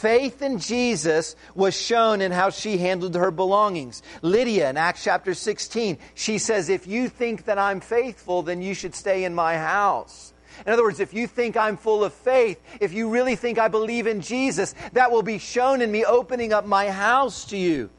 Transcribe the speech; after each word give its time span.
faith 0.00 0.40
in 0.40 0.58
Jesus 0.58 1.36
was 1.54 1.74
shown 1.74 2.20
in 2.22 2.32
how 2.32 2.50
she 2.50 2.78
handled 2.78 3.14
her 3.14 3.30
belongings. 3.30 4.02
Lydia 4.22 4.70
in 4.70 4.76
Acts 4.76 5.04
chapter 5.04 5.34
16, 5.34 5.98
she 6.14 6.38
says, 6.38 6.68
If 6.68 6.86
you 6.86 7.08
think 7.08 7.44
that 7.44 7.58
I'm 7.58 7.80
faithful, 7.80 8.42
then 8.42 8.62
you 8.62 8.74
should 8.74 8.94
stay 8.94 9.24
in 9.24 9.34
my 9.34 9.56
house. 9.56 10.32
In 10.66 10.72
other 10.72 10.82
words, 10.82 11.00
if 11.00 11.14
you 11.14 11.26
think 11.26 11.56
I'm 11.56 11.76
full 11.76 12.02
of 12.02 12.12
faith, 12.12 12.60
if 12.80 12.92
you 12.92 13.10
really 13.10 13.36
think 13.36 13.58
I 13.58 13.68
believe 13.68 14.06
in 14.06 14.20
Jesus, 14.20 14.74
that 14.94 15.10
will 15.10 15.22
be 15.22 15.38
shown 15.38 15.82
in 15.82 15.92
me 15.92 16.04
opening 16.04 16.52
up 16.52 16.66
my 16.66 16.90
house 16.90 17.44
to 17.46 17.56
you. 17.56 17.90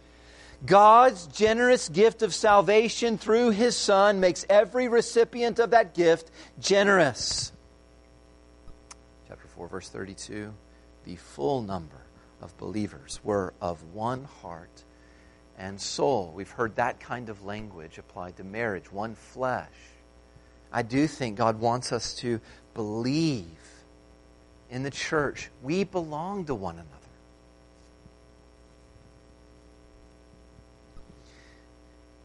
God's 0.66 1.26
generous 1.28 1.90
gift 1.90 2.22
of 2.22 2.36
salvation 2.36 3.18
through 3.18 3.52
his 3.52 3.76
Son 3.76 4.20
makes 4.20 4.46
every 4.50 4.88
recipient 4.88 5.60
of 5.60 5.72
that 5.72 5.96
gift 5.96 6.30
generous. 6.60 7.52
Chapter 9.28 9.48
4, 9.48 9.68
verse 9.68 9.90
32 9.90 10.54
The 11.06 11.16
full 11.16 11.62
number 11.62 12.02
of 12.42 12.58
believers 12.58 13.20
were 13.24 13.54
of 13.62 13.84
one 13.94 14.24
heart 14.24 14.84
and 15.58 15.80
soul. 15.80 16.32
We've 16.36 16.50
heard 16.50 16.76
that 16.76 17.00
kind 17.00 17.30
of 17.30 17.44
language 17.44 17.98
applied 17.98 18.38
to 18.38 18.44
marriage, 18.44 18.92
one 18.92 19.16
flesh. 19.16 19.68
I 20.72 20.82
do 20.82 21.08
think 21.08 21.38
God 21.38 21.60
wants 21.60 21.92
us 21.92 22.14
to 22.16 22.40
believe 22.74 23.46
in 24.70 24.84
the 24.84 24.92
church. 24.92 25.50
We 25.62 25.84
belong 25.84 26.46
to 26.46 26.56
one 26.56 26.76
another. 26.76 26.88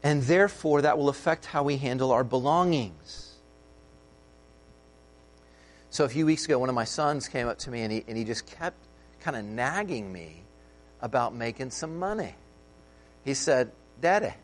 And 0.03 0.23
therefore, 0.23 0.83
that 0.83 0.97
will 0.97 1.09
affect 1.09 1.47
how 1.47 1.65
we 1.65 1.79
handle 1.79 2.12
our 2.12 2.23
belongings. 2.23 3.26
So, 5.96 6.05
a 6.05 6.10
few 6.10 6.27
weeks 6.27 6.45
ago, 6.45 6.59
one 6.59 6.68
of 6.68 6.74
my 6.74 6.84
sons 6.84 7.27
came 7.27 7.48
up 7.48 7.56
to 7.60 7.70
me 7.70 7.80
and 7.80 7.91
he, 7.91 8.05
and 8.06 8.18
he 8.18 8.24
just 8.24 8.45
kept 8.45 8.77
kind 9.18 9.34
of 9.34 9.46
nagging 9.46 10.12
me 10.12 10.42
about 11.00 11.34
making 11.34 11.70
some 11.70 11.98
money. 11.98 12.34
He 13.24 13.32
said, 13.32 13.72
Daddy, 13.98 14.34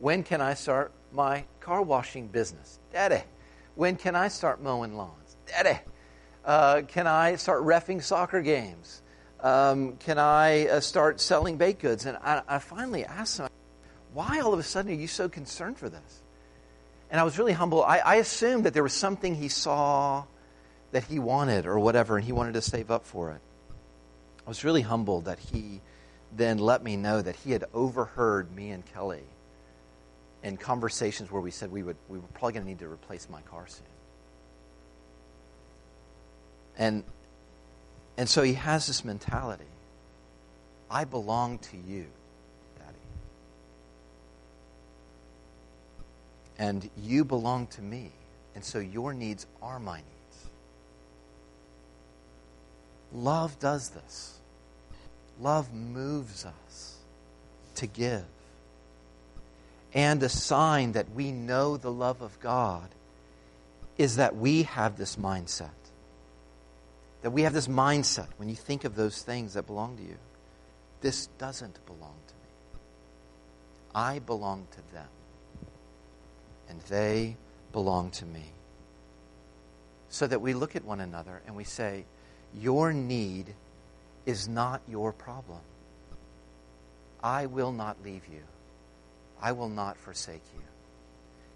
when 0.00 0.24
can 0.24 0.40
I 0.40 0.54
start 0.54 0.90
my 1.12 1.44
car 1.60 1.82
washing 1.82 2.26
business? 2.26 2.80
Daddy, 2.92 3.22
when 3.76 3.94
can 3.94 4.16
I 4.16 4.26
start 4.26 4.60
mowing 4.60 4.96
lawns? 4.96 5.36
Daddy, 5.46 5.78
uh, 6.44 6.82
can 6.88 7.06
I 7.06 7.36
start 7.36 7.62
refing 7.62 8.02
soccer 8.02 8.42
games? 8.42 9.02
Um, 9.38 9.98
can 9.98 10.18
I 10.18 10.66
uh, 10.66 10.80
start 10.80 11.20
selling 11.20 11.58
baked 11.58 11.80
goods? 11.80 12.06
And 12.06 12.18
I, 12.24 12.42
I 12.48 12.58
finally 12.58 13.04
asked 13.04 13.38
him, 13.38 13.46
why 14.14 14.40
all 14.40 14.52
of 14.52 14.58
a 14.58 14.64
sudden 14.64 14.90
are 14.90 14.96
you 14.96 15.06
so 15.06 15.28
concerned 15.28 15.78
for 15.78 15.88
this? 15.88 16.22
And 17.08 17.20
I 17.20 17.22
was 17.22 17.38
really 17.38 17.52
humble. 17.52 17.84
I, 17.84 17.98
I 17.98 18.14
assumed 18.16 18.64
that 18.64 18.74
there 18.74 18.82
was 18.82 18.94
something 18.94 19.36
he 19.36 19.46
saw 19.46 20.24
that 20.92 21.04
he 21.04 21.18
wanted 21.18 21.66
or 21.66 21.78
whatever, 21.78 22.16
and 22.16 22.24
he 22.24 22.32
wanted 22.32 22.54
to 22.54 22.62
save 22.62 22.90
up 22.90 23.04
for 23.04 23.32
it. 23.32 23.40
I 24.46 24.48
was 24.48 24.64
really 24.64 24.82
humbled 24.82 25.24
that 25.24 25.38
he 25.38 25.80
then 26.34 26.58
let 26.58 26.82
me 26.82 26.96
know 26.96 27.20
that 27.20 27.36
he 27.36 27.52
had 27.52 27.64
overheard 27.74 28.54
me 28.54 28.70
and 28.70 28.84
Kelly 28.94 29.24
in 30.42 30.56
conversations 30.56 31.30
where 31.30 31.42
we 31.42 31.50
said 31.50 31.70
we, 31.70 31.82
would, 31.82 31.96
we 32.08 32.18
were 32.18 32.26
probably 32.34 32.54
going 32.54 32.64
to 32.64 32.68
need 32.68 32.78
to 32.80 32.88
replace 32.88 33.28
my 33.28 33.40
car 33.42 33.66
soon. 33.68 33.84
And, 36.78 37.04
and 38.16 38.28
so 38.28 38.42
he 38.42 38.54
has 38.54 38.86
this 38.86 39.04
mentality 39.04 39.64
I 40.90 41.04
belong 41.04 41.58
to 41.58 41.76
you. 41.76 42.06
Daddy. 42.78 42.98
And 46.58 46.90
you 47.02 47.24
belong 47.24 47.66
to 47.68 47.82
me. 47.82 48.10
And 48.54 48.62
so 48.62 48.78
your 48.78 49.14
needs 49.14 49.46
are 49.62 49.78
my 49.78 49.96
needs. 49.96 50.21
Love 53.12 53.58
does 53.58 53.90
this. 53.90 54.38
Love 55.40 55.72
moves 55.72 56.44
us 56.44 56.96
to 57.76 57.86
give. 57.86 58.24
And 59.94 60.22
a 60.22 60.28
sign 60.28 60.92
that 60.92 61.10
we 61.14 61.32
know 61.32 61.76
the 61.76 61.92
love 61.92 62.22
of 62.22 62.38
God 62.40 62.88
is 63.98 64.16
that 64.16 64.36
we 64.36 64.62
have 64.62 64.96
this 64.96 65.16
mindset. 65.16 65.70
That 67.22 67.30
we 67.30 67.42
have 67.42 67.52
this 67.52 67.68
mindset 67.68 68.28
when 68.38 68.48
you 68.48 68.54
think 68.54 68.84
of 68.84 68.94
those 68.94 69.22
things 69.22 69.54
that 69.54 69.66
belong 69.66 69.96
to 69.98 70.02
you. 70.02 70.16
This 71.02 71.26
doesn't 71.38 71.84
belong 71.86 72.14
to 72.28 72.34
me. 72.34 72.80
I 73.94 74.18
belong 74.20 74.66
to 74.70 74.94
them 74.94 75.08
and 76.72 76.80
they 76.82 77.36
belong 77.72 78.10
to 78.10 78.24
me. 78.24 78.44
So 80.08 80.26
that 80.26 80.40
we 80.40 80.54
look 80.54 80.74
at 80.74 80.84
one 80.84 81.00
another 81.00 81.42
and 81.46 81.54
we 81.54 81.64
say, 81.64 82.04
Your 82.58 82.92
need 82.92 83.54
is 84.26 84.48
not 84.48 84.82
your 84.88 85.12
problem. 85.12 85.60
I 87.22 87.46
will 87.46 87.72
not 87.72 88.02
leave 88.04 88.26
you. 88.30 88.42
I 89.40 89.52
will 89.52 89.68
not 89.68 89.96
forsake 89.96 90.42
you. 90.54 90.62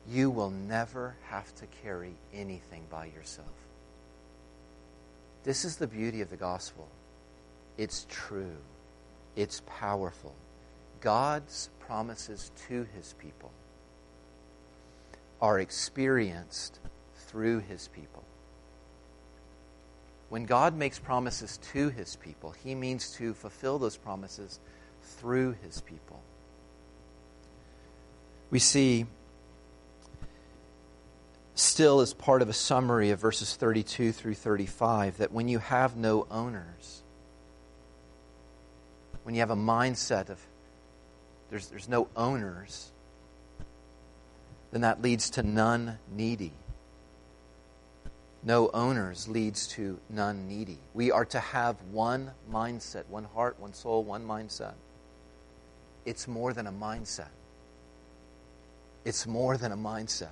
You 0.09 0.31
will 0.31 0.51
never 0.51 1.17
have 1.29 1.55
to 1.57 1.67
carry 1.83 2.15
anything 2.33 2.85
by 2.91 3.07
yourself. 3.07 3.49
This 5.45 5.65
is 5.65 5.77
the 5.77 5.87
beauty 5.87 6.21
of 6.21 6.31
the 6.31 6.37
gospel. 6.37 6.89
It's 7.77 8.07
true, 8.09 8.57
it's 9.37 9.63
powerful. 9.67 10.35
God's 11.01 11.69
promises 11.81 12.51
to 12.69 12.87
his 12.97 13.15
people 13.19 13.53
are 15.41 15.61
experienced 15.61 16.81
through 17.27 17.61
his 17.61 17.89
people. 17.89 18.25
When 20.29 20.45
God 20.45 20.77
makes 20.77 20.99
promises 20.99 21.59
to 21.73 21.89
his 21.89 22.17
people, 22.17 22.51
he 22.51 22.75
means 22.75 23.13
to 23.13 23.35
fulfill 23.35 23.79
those 23.79 23.97
promises 23.97 24.59
through 25.03 25.57
his 25.63 25.81
people. 25.81 26.21
We 28.51 28.59
see 28.59 29.07
still 31.55 32.01
as 32.01 32.13
part 32.13 32.43
of 32.43 32.49
a 32.49 32.53
summary 32.53 33.11
of 33.11 33.21
verses 33.21 33.55
32 33.57 34.13
through 34.13 34.35
35 34.35 35.19
that 35.19 35.33
when 35.33 35.49
you 35.49 35.59
have 35.59 35.97
no 35.97 36.27
owners, 36.31 37.03
when 39.23 39.35
you 39.35 39.41
have 39.41 39.51
a 39.51 39.57
mindset 39.57 40.29
of 40.29 40.41
there's, 41.51 41.69
there's 41.69 41.89
no 41.89 42.09
owners, 42.17 42.91
then 44.73 44.81
that 44.81 45.01
leads 45.01 45.31
to 45.31 45.43
none 45.43 45.99
needy. 46.11 46.53
No 48.47 48.71
owners 48.73 49.27
leads 49.27 49.67
to 49.69 49.99
none 50.09 50.47
needy. 50.47 50.79
We 50.95 51.11
are 51.11 51.25
to 51.27 51.41
have 51.41 51.77
one 51.91 52.31
mindset, 52.51 53.07
one 53.09 53.25
heart, 53.25 53.59
one 53.59 53.75
soul, 53.75 54.05
one 54.05 54.25
mindset. 54.25 54.75
It's 56.05 56.29
more 56.29 56.53
than 56.53 56.69
a 56.69 56.73
mindset. 56.73 57.35
It's 59.05 59.27
more 59.27 59.57
than 59.57 59.73
a 59.73 59.77
mindset. 59.77 60.31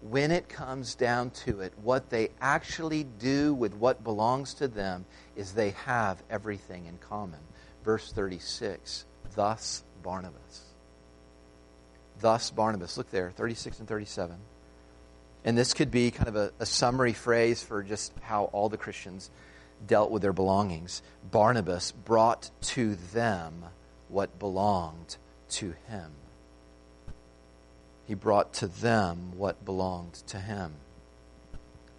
When 0.00 0.30
it 0.30 0.48
comes 0.48 0.94
down 0.94 1.28
to 1.44 1.60
it, 1.60 1.74
what 1.82 2.08
they 2.08 2.30
actually 2.40 3.04
do 3.04 3.52
with 3.52 3.74
what 3.74 4.02
belongs 4.02 4.54
to 4.54 4.66
them 4.66 5.04
is 5.36 5.52
they 5.52 5.70
have 5.84 6.22
everything 6.30 6.86
in 6.86 6.96
common. 6.96 7.40
Verse 7.84 8.12
36 8.12 9.04
Thus 9.34 9.84
Barnabas 10.02 10.62
thus 12.20 12.50
Barnabas. 12.50 12.96
Look 12.96 13.10
there, 13.10 13.30
36 13.30 13.80
and 13.80 13.88
37. 13.88 14.36
And 15.46 15.56
this 15.56 15.74
could 15.74 15.92
be 15.92 16.10
kind 16.10 16.28
of 16.28 16.34
a, 16.34 16.52
a, 16.58 16.66
summary 16.66 17.12
phrase 17.12 17.62
for 17.62 17.84
just 17.84 18.12
how 18.20 18.46
all 18.46 18.68
the 18.68 18.76
Christians 18.76 19.30
dealt 19.86 20.10
with 20.10 20.20
their 20.20 20.32
belongings. 20.32 21.02
Barnabas 21.30 21.92
brought 21.92 22.50
to 22.62 22.96
them 23.12 23.64
what 24.08 24.40
belonged 24.40 25.16
to 25.50 25.74
him. 25.88 26.10
He 28.06 28.14
brought 28.14 28.54
to 28.54 28.66
them 28.66 29.36
what 29.36 29.64
belonged 29.64 30.14
to 30.28 30.38
him. 30.38 30.74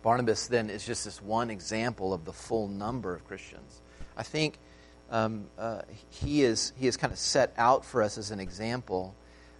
Barnabas 0.03 0.47
then 0.47 0.69
is 0.69 0.85
just 0.85 1.05
this 1.05 1.21
one 1.21 1.49
example 1.49 2.13
of 2.13 2.25
the 2.25 2.33
full 2.33 2.67
number 2.67 3.15
of 3.15 3.25
Christians. 3.25 3.81
I 4.17 4.23
think 4.23 4.59
um, 5.09 5.45
uh, 5.57 5.83
he, 6.09 6.43
is, 6.43 6.73
he 6.77 6.87
is 6.87 6.97
kind 6.97 7.13
of 7.13 7.19
set 7.19 7.53
out 7.57 7.85
for 7.85 8.03
us 8.03 8.17
as 8.17 8.31
an 8.31 8.41
example 8.41 9.15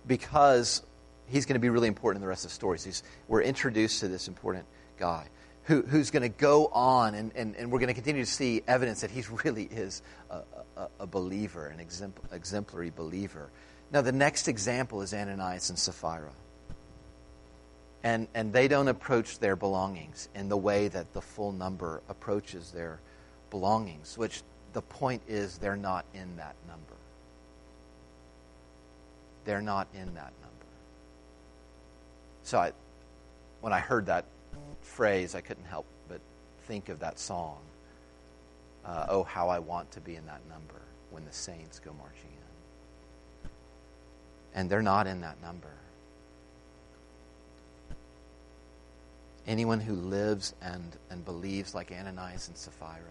because 0.05 0.83
he's 1.27 1.45
going 1.45 1.55
to 1.55 1.59
be 1.59 1.69
really 1.69 1.87
important 1.87 2.17
in 2.17 2.21
the 2.21 2.27
rest 2.27 2.45
of 2.45 2.51
the 2.51 2.55
stories. 2.55 2.83
He's, 2.83 3.03
we're 3.27 3.41
introduced 3.41 3.99
to 4.01 4.07
this 4.07 4.27
important 4.27 4.65
guy 4.97 5.27
who, 5.63 5.81
who's 5.81 6.11
going 6.11 6.23
to 6.23 6.29
go 6.29 6.67
on, 6.67 7.13
and, 7.15 7.31
and, 7.35 7.55
and 7.55 7.71
we're 7.71 7.79
going 7.79 7.89
to 7.89 7.93
continue 7.93 8.23
to 8.23 8.31
see 8.31 8.61
evidence 8.67 9.01
that 9.01 9.11
he 9.11 9.23
really 9.43 9.65
is 9.65 10.01
a, 10.29 10.41
a, 10.77 10.87
a 11.01 11.07
believer, 11.07 11.67
an 11.67 11.79
exemplary 11.79 12.91
believer. 12.95 13.49
Now, 13.91 14.01
the 14.01 14.11
next 14.11 14.47
example 14.47 15.01
is 15.01 15.13
Ananias 15.13 15.69
and 15.69 15.79
Sapphira. 15.79 16.31
And, 18.03 18.27
and 18.33 18.53
they 18.53 18.67
don't 18.67 18.87
approach 18.87 19.39
their 19.39 19.55
belongings 19.55 20.29
in 20.35 20.49
the 20.49 20.57
way 20.57 20.87
that 20.87 21.13
the 21.13 21.21
full 21.21 21.51
number 21.51 22.01
approaches 22.07 22.71
their 22.71 22.99
belongings, 23.49 24.17
which 24.17 24.43
the 24.73 24.81
point 24.81 25.23
is 25.27 25.57
they're 25.57 25.75
not 25.75 26.05
in 26.13 26.37
that 26.37 26.55
number 26.67 26.97
they're 29.47 29.61
not 29.61 29.87
in 29.93 30.13
that 30.13 30.33
number. 30.41 30.56
So 32.47 32.57
I, 32.57 32.71
when 33.59 33.73
I 33.73 33.79
heard 33.79 34.05
that 34.05 34.23
phrase, 34.81 35.35
I 35.35 35.41
couldn't 35.41 35.65
help 35.65 35.85
but 36.07 36.21
think 36.61 36.87
of 36.87 36.99
that 36.99 37.19
song. 37.19 37.59
uh, 38.87 39.05
oh, 39.09 39.23
how 39.23 39.49
I 39.49 39.59
want 39.59 39.91
to 39.91 40.01
be 40.01 40.15
in 40.15 40.25
that 40.27 40.41
number 40.49 40.81
when 41.11 41.25
the 41.25 41.33
saints 41.33 41.79
go 41.79 41.91
marching 41.93 42.29
in. 43.43 43.49
And 44.55 44.69
they're 44.69 44.81
not 44.81 45.07
in 45.07 45.21
that 45.21 45.41
number. 45.41 45.73
Anyone 49.45 49.79
who 49.81 49.93
lives 49.93 50.53
and, 50.61 50.95
and 51.09 51.23
believes 51.23 51.75
like 51.75 51.91
Ananias 51.91 52.47
and 52.47 52.57
Sapphira 52.57 53.01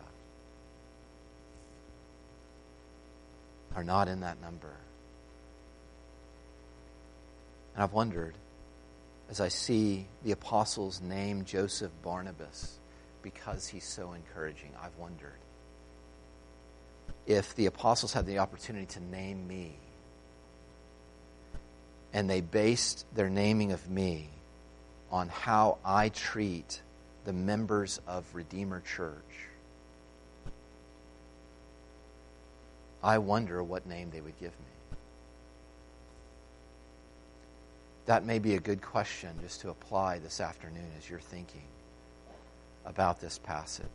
are 3.75 3.85
not 3.85 4.09
in 4.09 4.21
that 4.21 4.41
number. 4.41 4.75
And 7.75 7.85
I've 7.85 7.93
wondered, 7.93 8.35
as 9.31 9.41
I 9.41 9.49
see 9.49 10.07
the 10.23 10.33
apostles 10.33 11.01
name 11.01 11.45
Joseph 11.45 11.93
Barnabas 12.03 12.79
because 13.23 13.67
he's 13.67 13.85
so 13.85 14.13
encouraging, 14.13 14.71
I've 14.81 14.97
wondered 14.97 15.39
if 17.27 17.55
the 17.57 17.67
apostles 17.67 18.13
had 18.13 18.25
the 18.27 18.39
opportunity 18.39 18.87
to 18.87 19.01
name 19.01 19.49
me 19.49 19.75
and 22.13 22.31
they 22.31 22.41
based 22.41 23.05
their 23.15 23.29
naming 23.29 23.73
of 23.73 23.91
me 23.91 24.29
on 25.11 25.29
how 25.29 25.79
I 25.85 26.09
treat 26.09 26.81
the 27.25 27.33
members 27.33 28.01
of 28.07 28.25
Redeemer 28.33 28.81
Church, 28.81 29.49
I 33.03 33.19
wonder 33.19 33.63
what 33.63 33.87
name 33.87 34.11
they 34.11 34.21
would 34.21 34.39
give 34.39 34.53
me. 34.53 34.67
That 38.07 38.25
may 38.25 38.39
be 38.39 38.55
a 38.55 38.61
good 38.61 38.81
question 38.81 39.31
just 39.43 39.61
to 39.63 39.71
apply 39.71 40.21
this 40.21 40.41
afternoon 40.41 40.89
as 40.97 41.11
you're 41.11 41.19
thinking 41.19 41.65
about 42.85 43.21
this 43.21 43.39
passage. 43.39 43.87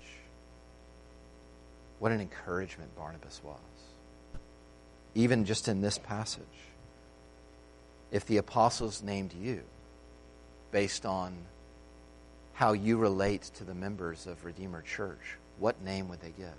What 2.00 2.12
an 2.12 2.20
encouragement 2.20 2.96
Barnabas 2.98 3.42
was. 3.44 3.58
Even 5.16 5.46
just 5.46 5.70
in 5.70 5.82
this 5.82 5.98
passage. 5.98 6.44
If 8.12 8.26
the 8.26 8.38
apostles 8.38 9.02
named 9.02 9.34
you 9.34 9.62
based 10.72 11.06
on 11.06 11.34
how 12.54 12.74
you 12.74 12.98
relate 12.98 13.44
to 13.56 13.64
the 13.64 13.74
members 13.74 14.28
of 14.28 14.44
Redeemer 14.44 14.82
Church, 14.82 15.38
what 15.58 15.82
name 15.84 16.10
would 16.10 16.20
they 16.20 16.34
give? 16.38 16.50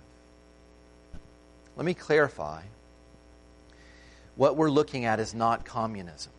Let 1.75 1.85
me 1.85 1.93
clarify. 1.93 2.63
What 4.35 4.55
we're 4.55 4.71
looking 4.71 5.05
at 5.05 5.19
is 5.19 5.35
not 5.35 5.65
communism. 5.65 6.31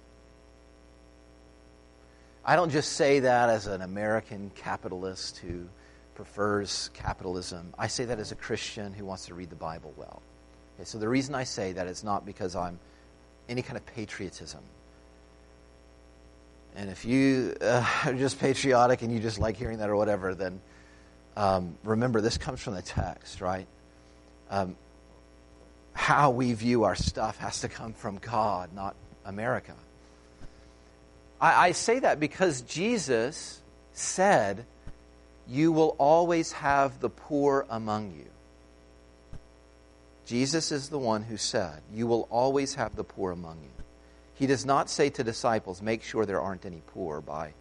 I 2.44 2.56
don't 2.56 2.70
just 2.70 2.92
say 2.92 3.20
that 3.20 3.48
as 3.48 3.66
an 3.66 3.80
American 3.80 4.50
capitalist 4.54 5.38
who 5.38 5.66
prefers 6.14 6.90
capitalism. 6.92 7.72
I 7.78 7.86
say 7.86 8.04
that 8.04 8.18
as 8.18 8.32
a 8.32 8.34
Christian 8.34 8.92
who 8.92 9.04
wants 9.04 9.26
to 9.26 9.34
read 9.34 9.50
the 9.50 9.56
Bible 9.56 9.94
well. 9.96 10.22
Okay, 10.76 10.84
so 10.84 10.98
the 10.98 11.08
reason 11.08 11.34
I 11.34 11.44
say 11.44 11.72
that 11.72 11.86
is 11.86 12.04
not 12.04 12.26
because 12.26 12.54
I'm 12.54 12.78
any 13.48 13.62
kind 13.62 13.76
of 13.76 13.86
patriotism. 13.86 14.60
And 16.76 16.90
if 16.90 17.04
you 17.04 17.56
uh, 17.60 17.86
are 18.06 18.14
just 18.14 18.38
patriotic 18.38 19.02
and 19.02 19.12
you 19.12 19.20
just 19.20 19.38
like 19.38 19.56
hearing 19.56 19.78
that 19.78 19.88
or 19.88 19.96
whatever, 19.96 20.34
then 20.34 20.60
um, 21.36 21.76
remember 21.82 22.20
this 22.20 22.38
comes 22.38 22.60
from 22.60 22.74
the 22.74 22.82
text, 22.82 23.40
right? 23.40 23.66
Um, 24.50 24.76
how 25.94 26.30
we 26.30 26.52
view 26.52 26.84
our 26.84 26.96
stuff 26.96 27.38
has 27.38 27.60
to 27.60 27.68
come 27.68 27.92
from 27.92 28.18
God, 28.18 28.72
not 28.74 28.94
America. 29.24 29.74
I, 31.40 31.68
I 31.68 31.72
say 31.72 31.98
that 32.00 32.20
because 32.20 32.62
Jesus 32.62 33.60
said 33.92 34.64
you 35.46 35.72
will 35.72 35.94
always 35.98 36.52
have 36.52 37.00
the 37.00 37.10
poor 37.10 37.66
among 37.68 38.12
you. 38.12 38.26
Jesus 40.26 40.72
is 40.72 40.88
the 40.88 40.98
one 40.98 41.22
who 41.22 41.36
said, 41.36 41.82
You 41.92 42.06
will 42.06 42.26
always 42.30 42.74
have 42.76 42.96
the 42.96 43.04
poor 43.04 43.30
among 43.30 43.58
you. 43.62 43.84
He 44.34 44.46
does 44.46 44.64
not 44.64 44.88
say 44.88 45.10
to 45.10 45.22
disciples, 45.24 45.82
Make 45.82 46.02
sure 46.02 46.24
there 46.24 46.40
aren't 46.40 46.64
any 46.64 46.82
poor 46.86 47.20
by 47.20 47.52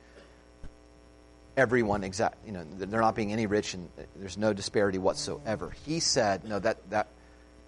everyone 1.55 2.03
exact 2.03 2.35
you 2.45 2.51
know 2.51 2.65
they're 2.77 3.01
not 3.01 3.15
being 3.15 3.31
any 3.31 3.45
rich 3.45 3.73
and 3.73 3.87
uh, 3.99 4.01
there's 4.15 4.37
no 4.37 4.53
disparity 4.53 4.97
whatsoever 4.97 5.71
he 5.85 5.99
said 5.99 6.43
no 6.43 6.57
that 6.57 6.77
that 6.89 7.07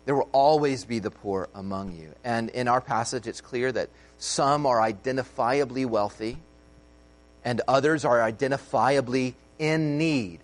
there 0.05 0.15
will 0.15 0.29
always 0.31 0.85
be 0.85 0.99
the 0.99 1.11
poor 1.11 1.49
among 1.53 1.91
you 1.95 2.11
and 2.23 2.49
in 2.49 2.67
our 2.67 2.81
passage 2.81 3.27
it's 3.27 3.41
clear 3.41 3.71
that 3.71 3.89
some 4.17 4.65
are 4.65 4.77
identifiably 4.77 5.85
wealthy 5.85 6.37
and 7.43 7.61
others 7.67 8.03
are 8.03 8.19
identifiably 8.19 9.35
in 9.59 9.97
need. 9.97 10.39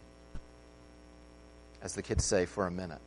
As 1.82 1.96
the 1.96 2.04
kids 2.04 2.24
say 2.24 2.46
for 2.46 2.68
a 2.68 2.72
minute. 2.72 3.02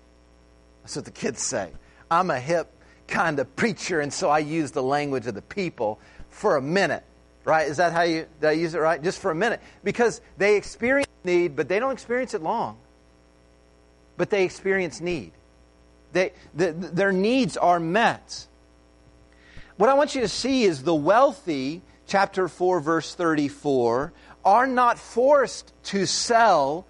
That's 0.82 0.96
what 0.96 1.04
the 1.04 1.12
kids 1.12 1.40
say. 1.40 1.70
I'm 2.10 2.30
a 2.30 2.40
hip 2.40 2.68
kind 3.06 3.38
of 3.38 3.54
preacher, 3.56 4.00
and 4.00 4.12
so 4.12 4.28
I 4.28 4.40
use 4.40 4.72
the 4.72 4.82
language 4.82 5.26
of 5.26 5.34
the 5.34 5.42
people 5.42 6.00
for 6.28 6.56
a 6.56 6.62
minute. 6.62 7.04
Right? 7.44 7.68
Is 7.68 7.76
that 7.76 7.92
how 7.92 8.02
you 8.02 8.26
did 8.40 8.48
I 8.48 8.52
use 8.52 8.74
it 8.74 8.78
right? 8.78 9.02
Just 9.02 9.20
for 9.20 9.30
a 9.30 9.34
minute. 9.34 9.60
Because 9.84 10.20
they 10.38 10.56
experience 10.56 11.10
need, 11.24 11.56
but 11.56 11.68
they 11.68 11.78
don't 11.78 11.92
experience 11.92 12.34
it 12.34 12.42
long. 12.42 12.78
But 14.16 14.30
they 14.30 14.44
experience 14.44 15.00
need. 15.00 15.32
They, 16.12 16.32
the, 16.54 16.72
their 16.72 17.12
needs 17.12 17.56
are 17.56 17.78
met. 17.78 18.46
What 19.76 19.90
I 19.90 19.94
want 19.94 20.14
you 20.14 20.20
to 20.20 20.28
see 20.28 20.64
is 20.64 20.82
the 20.82 20.94
wealthy, 20.94 21.82
chapter 22.06 22.48
4, 22.48 22.80
verse 22.80 23.14
34, 23.14 24.12
are 24.44 24.66
not 24.66 24.98
forced 24.98 25.72
to 25.84 26.06
sell 26.06 26.86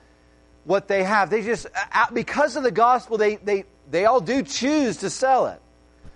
what 0.64 0.88
they 0.88 1.04
have. 1.04 1.30
They 1.30 1.42
just, 1.42 1.66
uh, 1.92 2.06
because 2.12 2.56
of 2.56 2.62
the 2.62 2.70
gospel, 2.70 3.16
they, 3.16 3.36
they, 3.36 3.64
they 3.90 4.04
all 4.04 4.20
do 4.20 4.42
choose 4.42 4.98
to 4.98 5.10
sell 5.10 5.46
it. 5.46 5.60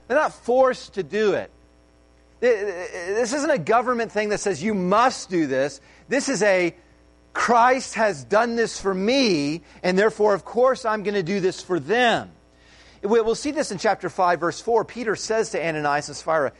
They're 0.07 0.17
not 0.17 0.33
forced 0.33 0.95
to 0.95 1.03
do 1.03 1.35
it. 1.35 1.51
This 2.41 3.33
isn't 3.33 3.51
a 3.51 3.59
government 3.59 4.13
thing 4.13 4.29
that 4.29 4.41
says 4.41 4.63
you 4.63 4.75
must 4.75 5.29
do 5.29 5.47
this. 5.47 5.81
This 6.09 6.29
is 6.29 6.43
a 6.43 6.75
Christ 7.33 7.95
has 7.95 8.25
done 8.25 8.57
this 8.57 8.81
for 8.81 8.93
me, 8.93 9.63
and 9.83 9.99
therefore, 9.99 10.35
of 10.35 10.45
course, 10.45 10.85
I'm 10.85 11.03
going 11.03 11.15
to 11.15 11.23
do 11.23 11.41
this 11.41 11.63
for 11.63 11.79
them. 11.79 12.31
We'll 13.03 13.35
see 13.35 13.51
this 13.51 13.71
in 13.71 13.79
chapter 13.79 14.09
5, 14.09 14.41
verse 14.41 14.61
4. 14.61 14.85
Peter 14.85 15.17
says 15.17 15.51
to 15.51 15.65
Ananias 15.65 16.09
and 16.09 16.17
Sapphira, 16.17 16.53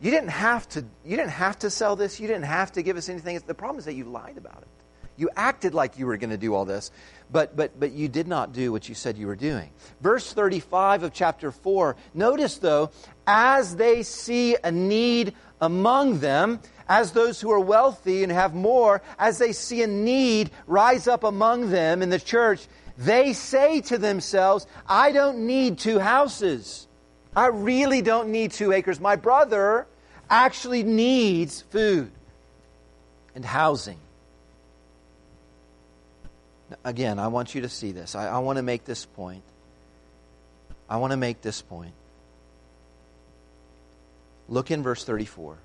you 0.00 0.10
didn't 0.10 0.30
have 0.30 0.68
to, 0.70 0.84
you 1.04 1.16
didn't 1.16 1.30
have 1.30 1.58
to 1.60 1.70
sell 1.70 1.96
this. 1.96 2.20
You 2.20 2.26
didn't 2.26 2.44
have 2.44 2.72
to 2.72 2.82
give 2.82 2.96
us 2.96 3.08
anything. 3.08 3.40
The 3.46 3.54
problem 3.54 3.78
is 3.78 3.84
that 3.84 3.94
you 3.94 4.04
lied 4.04 4.36
about 4.36 4.62
it. 4.62 4.68
You 5.16 5.30
acted 5.36 5.74
like 5.74 5.98
you 5.98 6.06
were 6.06 6.16
going 6.16 6.30
to 6.30 6.36
do 6.36 6.54
all 6.54 6.64
this, 6.64 6.90
but, 7.30 7.56
but, 7.56 7.78
but 7.78 7.92
you 7.92 8.08
did 8.08 8.26
not 8.26 8.52
do 8.52 8.72
what 8.72 8.88
you 8.88 8.94
said 8.94 9.16
you 9.16 9.28
were 9.28 9.36
doing. 9.36 9.70
Verse 10.00 10.32
35 10.32 11.04
of 11.04 11.12
chapter 11.12 11.52
4, 11.52 11.94
notice 12.14 12.58
though, 12.58 12.90
as 13.26 13.76
they 13.76 14.02
see 14.02 14.56
a 14.64 14.72
need 14.72 15.34
among 15.60 16.18
them, 16.18 16.60
as 16.88 17.12
those 17.12 17.40
who 17.40 17.50
are 17.52 17.60
wealthy 17.60 18.24
and 18.24 18.32
have 18.32 18.54
more, 18.54 19.02
as 19.18 19.38
they 19.38 19.52
see 19.52 19.82
a 19.82 19.86
need 19.86 20.50
rise 20.66 21.06
up 21.06 21.22
among 21.22 21.70
them 21.70 22.02
in 22.02 22.10
the 22.10 22.18
church, 22.18 22.66
they 22.96 23.32
say 23.32 23.80
to 23.82 23.98
themselves, 23.98 24.66
I 24.86 25.12
don't 25.12 25.46
need 25.46 25.78
two 25.78 25.98
houses. 25.98 26.86
I 27.34 27.46
really 27.46 28.02
don't 28.02 28.28
need 28.28 28.52
two 28.52 28.72
acres. 28.72 29.00
My 29.00 29.16
brother 29.16 29.86
actually 30.30 30.82
needs 30.82 31.62
food 31.62 32.10
and 33.34 33.44
housing. 33.44 33.98
Again, 36.84 37.18
I 37.18 37.28
want 37.28 37.54
you 37.54 37.62
to 37.62 37.68
see 37.68 37.92
this. 37.92 38.14
I, 38.14 38.28
I 38.28 38.38
want 38.38 38.56
to 38.56 38.62
make 38.62 38.84
this 38.84 39.04
point. 39.04 39.42
I 40.88 40.96
want 40.98 41.10
to 41.10 41.16
make 41.16 41.42
this 41.42 41.60
point. 41.62 41.92
Look 44.48 44.70
in 44.70 44.82
verse 44.82 45.04
34. 45.04 45.56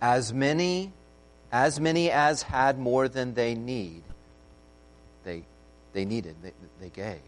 As 0.00 0.32
many 0.32 0.92
as 1.52 1.80
many 1.80 2.10
as 2.10 2.42
had 2.42 2.78
more 2.78 3.08
than 3.08 3.34
they 3.34 3.54
need, 3.54 4.02
they 5.24 5.44
they 5.96 6.04
needed, 6.04 6.36
they, 6.42 6.52
they 6.78 6.90
gave. 6.90 7.22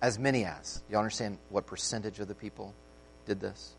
As 0.00 0.18
many 0.18 0.46
as. 0.46 0.82
You 0.90 0.96
understand 0.96 1.36
what 1.50 1.66
percentage 1.66 2.18
of 2.18 2.28
the 2.28 2.34
people 2.34 2.72
did 3.26 3.40
this? 3.40 3.74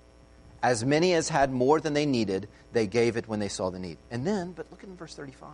As 0.62 0.86
many 0.86 1.13
as 1.13 1.27
had 1.27 1.51
more 1.51 1.79
than 1.79 1.94
they 1.94 2.06
needed, 2.06 2.48
they 2.72 2.86
gave 2.86 3.17
it 3.17 3.27
when 3.27 3.39
they 3.39 3.48
saw 3.48 3.72
the 3.72 3.79
need. 3.79 3.98
And 4.12 4.27
then, 4.27 4.51
but 4.51 4.67
look 4.70 4.84
at 4.84 4.89
verse 4.89 5.15
35. 5.15 5.50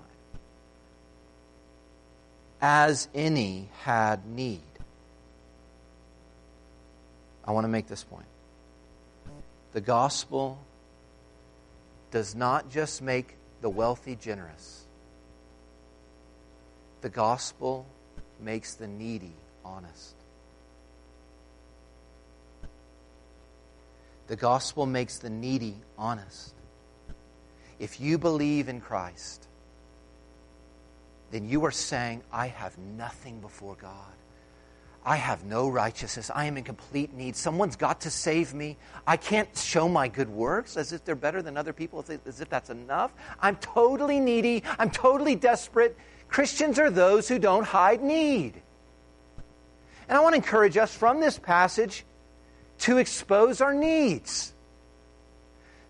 As 2.60 3.08
any 3.16 3.70
had 3.84 4.26
need. 4.26 4.62
I 7.46 7.52
want 7.54 7.64
to 7.64 7.70
make 7.70 7.88
this 7.88 8.04
point. 8.04 8.26
The 9.72 9.82
gospel 9.82 10.60
does 12.12 12.36
not 12.36 12.70
just 12.70 13.02
make 13.02 13.36
the 13.64 13.70
wealthy 13.70 14.18
generous, 14.18 14.84
the 17.00 17.08
gospel 17.08 17.86
makes 18.42 18.74
the 18.74 18.88
needy 18.88 19.32
honest. 19.64 20.16
The 24.28 24.36
gospel 24.36 24.86
makes 24.86 25.20
the 25.20 25.30
needy 25.30 25.76
honest. 25.98 26.54
If 27.80 28.02
you 28.02 28.18
believe 28.18 28.68
in 28.68 28.82
Christ, 28.82 29.48
then 31.32 31.48
you 31.48 31.64
are 31.64 31.72
saying, 31.72 32.22
I 32.34 32.48
have 32.48 32.78
nothing 32.78 33.40
before 33.40 33.76
God. 33.76 34.14
I 35.06 35.18
have 35.18 35.44
no 35.44 35.68
righteousness. 35.68 36.32
I 36.34 36.46
am 36.46 36.56
in 36.58 36.64
complete 36.64 37.14
need. 37.14 37.36
Someone's 37.36 37.76
got 37.76 38.02
to 38.02 38.10
save 38.10 38.54
me. 38.54 38.78
I 39.06 39.18
can't 39.18 39.50
show 39.58 39.90
my 39.90 40.08
good 40.08 40.30
works 40.30 40.78
as 40.78 40.94
if 40.94 41.04
they're 41.04 41.16
better 41.16 41.42
than 41.42 41.58
other 41.58 41.74
people, 41.74 42.06
as 42.26 42.40
if 42.40 42.50
that's 42.50 42.70
enough. 42.70 43.12
I'm 43.42 43.58
totally 43.58 44.20
needy. 44.20 44.64
I'm 44.80 44.90
totally 44.90 45.36
desperate. 45.36 45.98
Christians 46.30 46.80
are 46.80 46.90
those 46.90 47.28
who 47.28 47.38
don't 47.38 47.66
hide 47.66 48.02
need. 48.02 48.54
And 50.08 50.18
I 50.18 50.22
want 50.22 50.34
to 50.34 50.38
encourage 50.38 50.78
us 50.78 50.96
from 50.96 51.20
this 51.20 51.38
passage 51.38 52.06
to 52.80 52.98
expose 52.98 53.60
our 53.60 53.74
needs. 53.74 54.54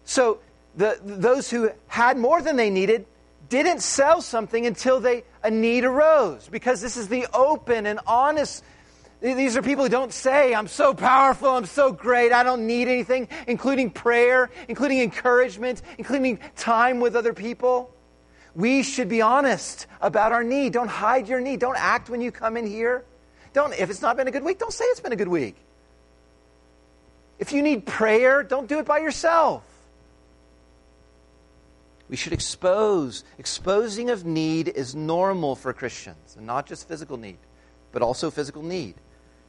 So, 0.06 0.40
the, 0.76 1.00
those 1.04 1.52
who 1.52 1.72
had 1.88 2.18
more 2.18 2.42
than 2.42 2.56
they 2.56 2.72
needed 2.72 3.06
didn't 3.50 3.82
sell 3.82 4.22
something 4.22 4.66
until 4.66 5.00
they, 5.00 5.24
a 5.44 5.52
need 5.52 5.84
arose, 5.84 6.48
because 6.48 6.82
this 6.82 6.98
is 6.98 7.08
the 7.10 7.28
open 7.32 7.86
and 7.86 8.00
honest 8.08 8.64
these 9.24 9.56
are 9.56 9.62
people 9.62 9.86
who 9.86 9.90
don't 9.90 10.12
say, 10.12 10.54
I'm 10.54 10.68
so 10.68 10.94
powerful, 10.94 11.48
I'm 11.48 11.66
so 11.66 11.94
great, 11.94 12.34
I 12.34 12.44
don't 12.44 12.68
need 12.68 12.90
anything, 12.90 13.30
including 13.48 13.90
prayer, 13.90 14.52
including 14.68 15.00
encouragement, 15.00 15.82
including 15.98 16.40
time 16.58 17.00
with 17.00 17.16
other 17.16 17.34
people. 17.34 17.90
We 18.54 18.84
should 18.84 19.08
be 19.08 19.22
honest 19.22 19.88
about 20.02 20.34
our 20.34 20.44
need. 20.44 20.74
Don't 20.74 20.90
hide 20.90 21.30
your 21.30 21.40
need. 21.40 21.62
Don't 21.62 21.78
act 21.78 22.10
when 22.10 22.20
you 22.20 22.32
come 22.32 22.58
in 22.58 22.68
here. 22.68 23.06
Don't, 23.54 23.74
if 23.74 23.90
it's 23.90 24.02
not 24.02 24.18
been 24.18 24.28
a 24.28 24.32
good 24.32 24.44
week, 24.44 24.60
don't 24.60 24.74
say 24.74 24.84
it's 24.86 25.00
been 25.00 25.14
a 25.14 25.16
good 25.16 25.30
week. 25.30 25.56
If 27.40 27.54
you 27.54 27.62
need 27.62 27.86
prayer, 27.86 28.44
don't 28.44 28.68
do 28.68 28.80
it 28.80 28.86
by 28.86 29.00
yourself. 29.00 29.64
We 32.10 32.18
should 32.18 32.34
expose. 32.34 33.24
Exposing 33.40 34.10
of 34.10 34.26
need 34.26 34.68
is 34.68 34.94
normal 34.94 35.56
for 35.56 35.72
Christians, 35.72 36.36
and 36.38 36.46
not 36.46 36.68
just 36.68 36.88
physical 36.88 37.18
need, 37.18 37.38
but 37.92 38.02
also 38.02 38.30
physical 38.30 38.62
need. 38.62 38.96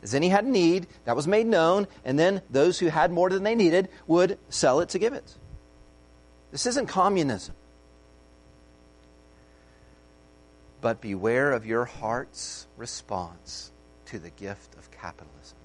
As 0.04 0.14
any 0.14 0.28
had 0.28 0.44
a 0.44 0.50
need, 0.50 0.86
that 1.06 1.16
was 1.16 1.26
made 1.26 1.46
known, 1.46 1.88
and 2.04 2.18
then 2.18 2.42
those 2.50 2.78
who 2.78 2.88
had 2.88 3.10
more 3.10 3.30
than 3.30 3.42
they 3.42 3.54
needed 3.54 3.88
would 4.06 4.38
sell 4.50 4.80
it 4.80 4.90
to 4.90 4.98
give 4.98 5.14
it. 5.14 5.34
This 6.52 6.66
isn't 6.66 6.88
communism. 6.88 7.54
But 10.82 11.00
beware 11.00 11.52
of 11.52 11.64
your 11.64 11.86
heart's 11.86 12.66
response 12.76 13.72
to 14.06 14.18
the 14.18 14.28
gift 14.28 14.74
of 14.76 14.90
capitalism. 14.90 15.56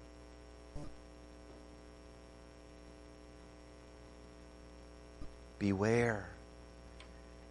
Beware 5.60 6.30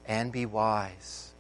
and 0.07 0.33
be 0.33 0.47
wise. 0.47 1.33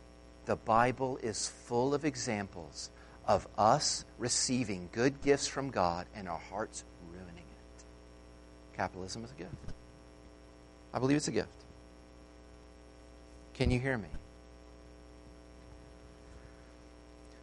The 0.44 0.56
Bible 0.56 1.18
is 1.22 1.48
full 1.48 1.94
of 1.94 2.04
examples 2.04 2.90
of 3.28 3.46
us 3.58 4.06
receiving 4.16 4.88
good 4.90 5.20
gifts 5.20 5.46
from 5.46 5.70
God 5.70 6.06
and 6.14 6.26
our 6.28 6.38
hearts 6.38 6.82
ruining 7.12 7.36
it. 7.36 7.84
Capitalism 8.74 9.22
is 9.22 9.30
a 9.30 9.34
gift. 9.34 9.52
I 10.94 10.98
believe 10.98 11.18
it's 11.18 11.28
a 11.28 11.32
gift. 11.32 11.48
Can 13.52 13.70
you 13.70 13.78
hear 13.78 13.98
me? 13.98 14.08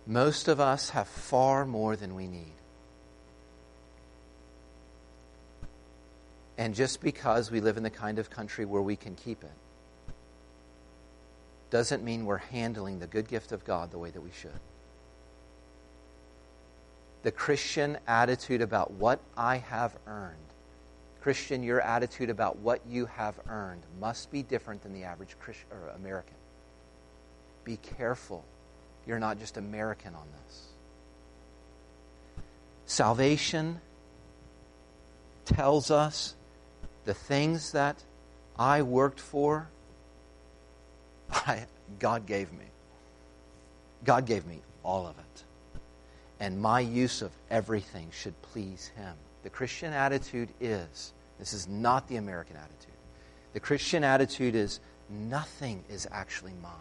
Most 0.08 0.48
of 0.48 0.60
us 0.60 0.90
have 0.90 1.08
far 1.08 1.66
more 1.66 1.96
than 1.96 2.16
we 2.16 2.28
need. 2.28 2.54
And 6.58 6.74
just 6.74 7.02
because 7.02 7.52
we 7.52 7.60
live 7.60 7.78
in 7.78 7.84
the 7.84 7.90
kind 7.90 8.18
of 8.18 8.30
country 8.30 8.66
where 8.66 8.82
we 8.82 8.96
can 8.96 9.16
keep 9.16 9.44
it, 9.44 9.52
doesn't 11.70 12.04
mean 12.04 12.26
we're 12.26 12.38
handling 12.38 13.00
the 13.00 13.08
good 13.08 13.28
gift 13.28 13.52
of 13.52 13.66
God 13.66 13.92
the 13.92 14.00
way 14.00 14.10
that 14.10 14.22
we 14.22 14.32
should 14.32 14.52
the 17.26 17.32
Christian 17.32 17.98
attitude 18.08 18.62
about 18.62 18.92
what 18.92 19.20
I 19.36 19.58
have 19.58 19.98
earned. 20.06 20.36
Christian, 21.22 21.64
your 21.64 21.82
attitude 21.82 22.30
about 22.30 22.60
what 22.60 22.82
you 22.88 23.08
have 23.08 23.34
earned 23.50 23.82
must 24.00 24.32
be 24.32 24.44
different 24.44 24.84
than 24.84 24.94
the 24.94 25.06
average 25.06 25.36
Christian, 25.40 25.66
or 25.72 25.90
American. 25.96 26.36
Be 27.64 27.78
careful. 27.78 28.46
You're 29.08 29.18
not 29.18 29.40
just 29.40 29.58
American 29.58 30.14
on 30.14 30.28
this. 30.46 30.68
Salvation 32.86 33.82
tells 35.46 35.90
us 35.90 36.36
the 37.06 37.16
things 37.16 37.72
that 37.72 38.04
I 38.56 38.84
worked 38.84 39.20
for, 39.20 39.68
I, 41.32 41.66
God 41.98 42.28
gave 42.28 42.54
me. 42.54 42.66
God 44.04 44.28
gave 44.28 44.46
me 44.46 44.62
all 44.84 45.08
of 45.08 45.18
it 45.18 45.44
and 46.40 46.62
my 46.62 46.80
use 46.80 47.22
of 47.22 47.32
everything 47.50 48.10
should 48.12 48.40
please 48.42 48.92
Him. 48.96 49.14
The 49.44 49.50
Christian 49.50 49.94
attitude 49.94 50.50
is 50.60 51.14
this 51.40 51.54
is 51.54 51.68
not 51.68 52.08
the 52.08 52.18
American 52.18 52.56
attitude. 52.56 52.94
The 53.54 53.60
Christian 53.60 54.04
attitude 54.04 54.56
is 54.56 54.80
nothing 55.10 55.84
is 55.90 56.08
actually 56.12 56.54
mine. 56.62 56.72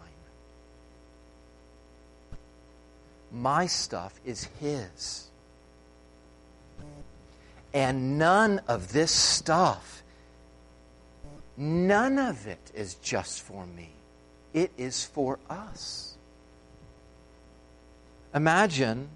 My 3.31 3.67
stuff 3.67 4.19
is 4.25 4.47
His. 4.59 5.27
And 7.73 8.17
none 8.17 8.61
of 8.67 8.93
this 8.93 9.11
stuff, 9.11 10.01
none 11.57 12.17
of 12.17 12.47
it 12.47 12.71
is 12.73 12.95
just 12.95 13.41
for 13.41 13.65
me. 13.65 13.89
It 14.53 14.71
is 14.77 15.03
for 15.03 15.39
us. 15.49 16.15
Imagine 18.33 19.09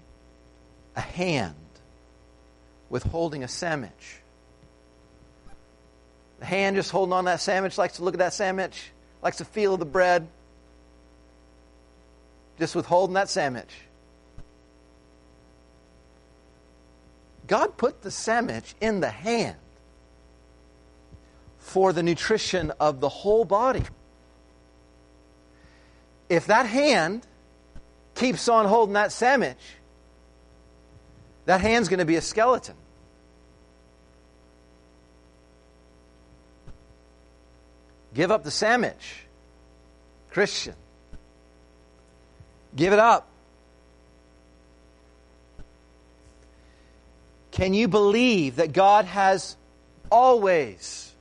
a 1.00 1.02
hand 1.02 1.54
with 2.90 3.02
holding 3.04 3.42
a 3.42 3.48
sandwich. 3.48 4.20
The 6.40 6.44
hand 6.44 6.76
just 6.76 6.90
holding 6.90 7.14
on 7.14 7.24
that 7.24 7.40
sandwich 7.40 7.78
likes 7.78 7.96
to 7.96 8.04
look 8.04 8.14
at 8.14 8.18
that 8.18 8.34
sandwich, 8.34 8.90
likes 9.22 9.38
to 9.38 9.46
feel 9.46 9.78
the 9.78 9.86
bread, 9.86 10.28
just 12.58 12.74
with 12.74 12.84
holding 12.84 13.14
that 13.14 13.30
sandwich. 13.30 13.70
God 17.46 17.78
put 17.78 18.02
the 18.02 18.10
sandwich 18.10 18.74
in 18.80 19.00
the 19.00 19.10
hand 19.10 19.56
for 21.58 21.94
the 21.94 22.02
nutrition 22.02 22.72
of 22.78 23.00
the 23.00 23.08
whole 23.08 23.46
body. 23.46 23.84
If 26.28 26.46
that 26.46 26.66
hand 26.66 27.26
keeps 28.14 28.48
on 28.48 28.66
holding 28.66 28.92
that 28.92 29.12
sandwich, 29.12 29.56
that 31.50 31.60
hand's 31.60 31.88
going 31.88 31.98
to 31.98 32.04
be 32.04 32.14
a 32.14 32.20
skeleton. 32.20 32.76
Give 38.14 38.30
up 38.30 38.44
the 38.44 38.52
sandwich, 38.52 39.24
Christian. 40.30 40.76
Give 42.76 42.92
it 42.92 43.00
up. 43.00 43.28
Can 47.50 47.74
you 47.74 47.88
believe 47.88 48.54
that 48.54 48.72
God 48.72 49.06
has 49.06 49.56
always 50.08 51.12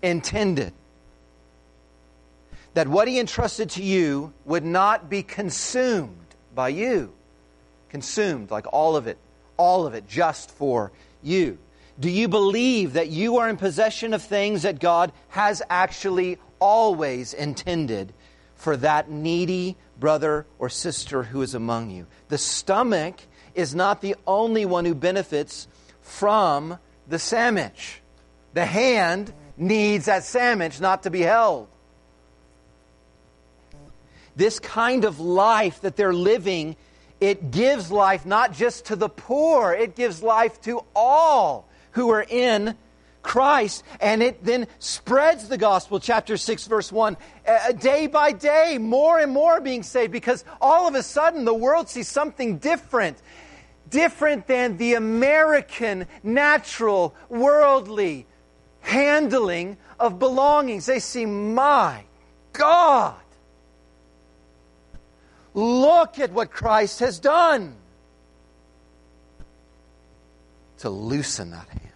intended 0.00 0.72
that 2.72 2.88
what 2.88 3.06
He 3.06 3.20
entrusted 3.20 3.68
to 3.72 3.82
you 3.82 4.32
would 4.46 4.64
not 4.64 5.10
be 5.10 5.22
consumed 5.22 6.16
by 6.54 6.70
you? 6.70 7.12
Consumed, 7.90 8.50
like 8.50 8.64
all 8.72 8.96
of 8.96 9.06
it 9.06 9.18
all 9.56 9.86
of 9.86 9.94
it 9.94 10.08
just 10.08 10.50
for 10.50 10.92
you? 11.22 11.58
Do 12.00 12.10
you 12.10 12.28
believe 12.28 12.94
that 12.94 13.08
you 13.08 13.38
are 13.38 13.48
in 13.48 13.56
possession 13.56 14.14
of 14.14 14.22
things 14.22 14.62
that 14.62 14.80
God 14.80 15.12
has 15.28 15.62
actually 15.68 16.38
always 16.58 17.34
intended 17.34 18.12
for 18.56 18.76
that 18.78 19.10
needy 19.10 19.76
brother 19.98 20.46
or 20.58 20.68
sister 20.68 21.22
who 21.22 21.42
is 21.42 21.54
among 21.54 21.90
you? 21.90 22.06
The 22.28 22.38
stomach 22.38 23.20
is 23.54 23.74
not 23.74 24.00
the 24.00 24.16
only 24.26 24.64
one 24.64 24.84
who 24.84 24.94
benefits 24.94 25.68
from 26.00 26.78
the 27.08 27.18
sandwich. 27.18 28.00
The 28.54 28.64
hand 28.64 29.32
needs 29.56 30.06
that 30.06 30.24
sandwich 30.24 30.80
not 30.80 31.02
to 31.04 31.10
be 31.10 31.20
held. 31.20 31.68
This 34.34 34.58
kind 34.58 35.04
of 35.04 35.20
life 35.20 35.82
that 35.82 35.96
they're 35.96 36.14
living 36.14 36.76
it 37.22 37.52
gives 37.52 37.92
life 37.92 38.26
not 38.26 38.52
just 38.52 38.86
to 38.86 38.96
the 38.96 39.08
poor, 39.08 39.72
it 39.72 39.94
gives 39.94 40.24
life 40.24 40.60
to 40.62 40.82
all 40.92 41.68
who 41.92 42.10
are 42.10 42.26
in 42.28 42.76
Christ. 43.22 43.84
And 44.00 44.24
it 44.24 44.44
then 44.44 44.66
spreads 44.80 45.46
the 45.46 45.56
gospel, 45.56 46.00
chapter 46.00 46.36
6, 46.36 46.66
verse 46.66 46.90
1, 46.90 47.16
uh, 47.46 47.72
day 47.72 48.08
by 48.08 48.32
day, 48.32 48.76
more 48.80 49.20
and 49.20 49.30
more 49.30 49.60
being 49.60 49.84
saved 49.84 50.10
because 50.10 50.44
all 50.60 50.88
of 50.88 50.96
a 50.96 51.02
sudden 51.04 51.44
the 51.44 51.54
world 51.54 51.88
sees 51.88 52.08
something 52.08 52.58
different. 52.58 53.22
Different 53.88 54.48
than 54.48 54.76
the 54.76 54.94
American, 54.94 56.08
natural, 56.24 57.14
worldly 57.28 58.26
handling 58.80 59.76
of 60.00 60.18
belongings. 60.18 60.86
They 60.86 60.98
see, 60.98 61.24
my 61.24 62.02
God, 62.52 63.14
look 65.54 66.18
at 66.18 66.32
what 66.32 66.50
Christ 66.50 67.00
has 67.00 67.18
done. 67.18 67.74
To 70.78 70.90
loosen 70.90 71.50
that 71.50 71.68
hand. 71.68 71.90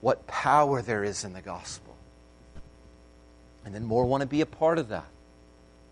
What 0.00 0.26
power 0.26 0.82
there 0.82 1.04
is 1.04 1.24
in 1.24 1.32
the 1.32 1.40
gospel. 1.40 1.96
And 3.64 3.74
then 3.74 3.84
more 3.84 4.04
want 4.04 4.20
to 4.20 4.26
be 4.26 4.40
a 4.40 4.46
part 4.46 4.78
of 4.78 4.88
that. 4.88 5.06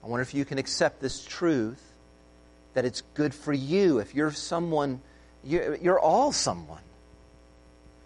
I 0.04 0.06
wonder 0.06 0.22
if 0.22 0.34
you 0.34 0.44
can 0.44 0.58
accept 0.58 1.00
this 1.00 1.24
truth 1.24 1.82
that 2.74 2.84
it's 2.84 3.00
good 3.14 3.34
for 3.34 3.52
you. 3.52 4.00
If 4.00 4.14
you're 4.14 4.32
someone, 4.32 5.00
you're, 5.42 5.98
all 5.98 6.30
someone. 6.30 6.82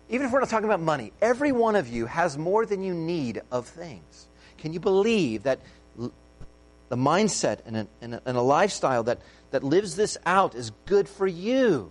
Even 0.08 0.26
if 0.26 0.32
we're 0.32 0.40
not 0.40 0.48
talking 0.48 0.66
about 0.66 0.80
money, 0.80 1.12
every 1.20 1.52
one 1.52 1.74
of 1.74 1.88
you 1.88 2.06
has 2.06 2.38
more 2.38 2.64
than 2.64 2.82
you 2.82 2.94
need 2.94 3.42
of 3.50 3.66
things. 3.66 4.27
Can 4.58 4.72
you 4.72 4.80
believe 4.80 5.44
that 5.44 5.60
the 5.96 6.96
mindset 6.96 7.60
and 7.66 7.76
a, 7.76 7.86
and 8.00 8.14
a, 8.14 8.22
and 8.24 8.36
a 8.36 8.42
lifestyle 8.42 9.02
that, 9.04 9.20
that 9.50 9.62
lives 9.62 9.96
this 9.96 10.16
out 10.26 10.54
is 10.54 10.72
good 10.86 11.08
for 11.08 11.26
you? 11.26 11.90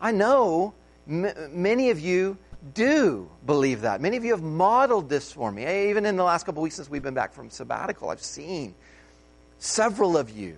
I 0.00 0.12
know 0.12 0.74
m- 1.08 1.32
many 1.52 1.90
of 1.90 2.00
you 2.00 2.36
do 2.74 3.30
believe 3.46 3.82
that. 3.82 4.00
Many 4.00 4.16
of 4.16 4.24
you 4.24 4.32
have 4.32 4.42
modeled 4.42 5.08
this 5.08 5.32
for 5.32 5.50
me. 5.50 5.88
Even 5.90 6.06
in 6.06 6.16
the 6.16 6.24
last 6.24 6.44
couple 6.44 6.62
weeks 6.62 6.76
since 6.76 6.90
we've 6.90 7.02
been 7.02 7.14
back 7.14 7.32
from 7.32 7.50
sabbatical, 7.50 8.10
I've 8.10 8.22
seen 8.22 8.74
several 9.58 10.16
of 10.16 10.30
you 10.30 10.56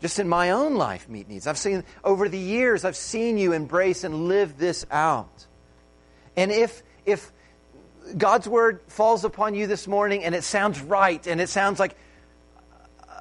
just 0.00 0.18
in 0.18 0.28
my 0.28 0.50
own 0.50 0.76
life 0.76 1.08
meet 1.08 1.28
needs. 1.28 1.46
I've 1.46 1.58
seen 1.58 1.84
over 2.04 2.28
the 2.28 2.38
years, 2.38 2.84
I've 2.84 2.96
seen 2.96 3.36
you 3.36 3.52
embrace 3.52 4.04
and 4.04 4.28
live 4.28 4.56
this 4.56 4.86
out. 4.90 5.46
And 6.36 6.50
if, 6.50 6.82
if 7.04 7.32
God's 8.16 8.48
word 8.48 8.80
falls 8.88 9.24
upon 9.24 9.54
you 9.54 9.66
this 9.66 9.86
morning 9.86 10.24
and 10.24 10.34
it 10.34 10.44
sounds 10.44 10.80
right 10.80 11.24
and 11.26 11.40
it 11.40 11.48
sounds 11.48 11.78
like 11.78 11.96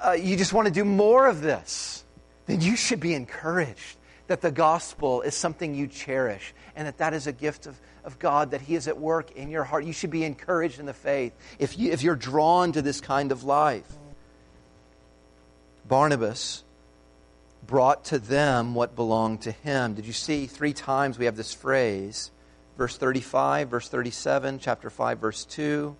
uh, 0.03 0.11
you 0.11 0.37
just 0.37 0.53
want 0.53 0.67
to 0.67 0.73
do 0.73 0.85
more 0.85 1.27
of 1.27 1.41
this, 1.41 2.03
then 2.45 2.61
you 2.61 2.75
should 2.75 2.99
be 2.99 3.13
encouraged 3.13 3.97
that 4.27 4.41
the 4.41 4.51
gospel 4.51 5.21
is 5.21 5.35
something 5.35 5.75
you 5.75 5.87
cherish 5.87 6.53
and 6.75 6.87
that 6.87 6.97
that 6.99 7.13
is 7.13 7.27
a 7.27 7.31
gift 7.31 7.65
of, 7.65 7.79
of 8.03 8.19
God, 8.19 8.51
that 8.51 8.61
He 8.61 8.75
is 8.75 8.87
at 8.87 8.97
work 8.97 9.31
in 9.31 9.49
your 9.49 9.63
heart. 9.63 9.83
You 9.83 9.93
should 9.93 10.11
be 10.11 10.23
encouraged 10.23 10.79
in 10.79 10.85
the 10.85 10.93
faith 10.93 11.33
if, 11.57 11.77
you, 11.77 11.91
if 11.91 12.03
you're 12.03 12.15
drawn 12.15 12.71
to 12.73 12.81
this 12.81 13.01
kind 13.01 13.31
of 13.31 13.43
life. 13.43 13.87
Barnabas 15.87 16.63
brought 17.65 18.05
to 18.05 18.19
them 18.19 18.75
what 18.75 18.95
belonged 18.95 19.41
to 19.41 19.51
him. 19.51 19.93
Did 19.93 20.05
you 20.05 20.13
see 20.13 20.45
three 20.45 20.73
times 20.73 21.19
we 21.19 21.25
have 21.25 21.35
this 21.35 21.53
phrase? 21.53 22.31
Verse 22.79 22.95
35, 22.95 23.67
verse 23.67 23.89
37, 23.89 24.59
chapter 24.59 24.89
5, 24.89 25.19
verse 25.19 25.43
2. 25.43 25.97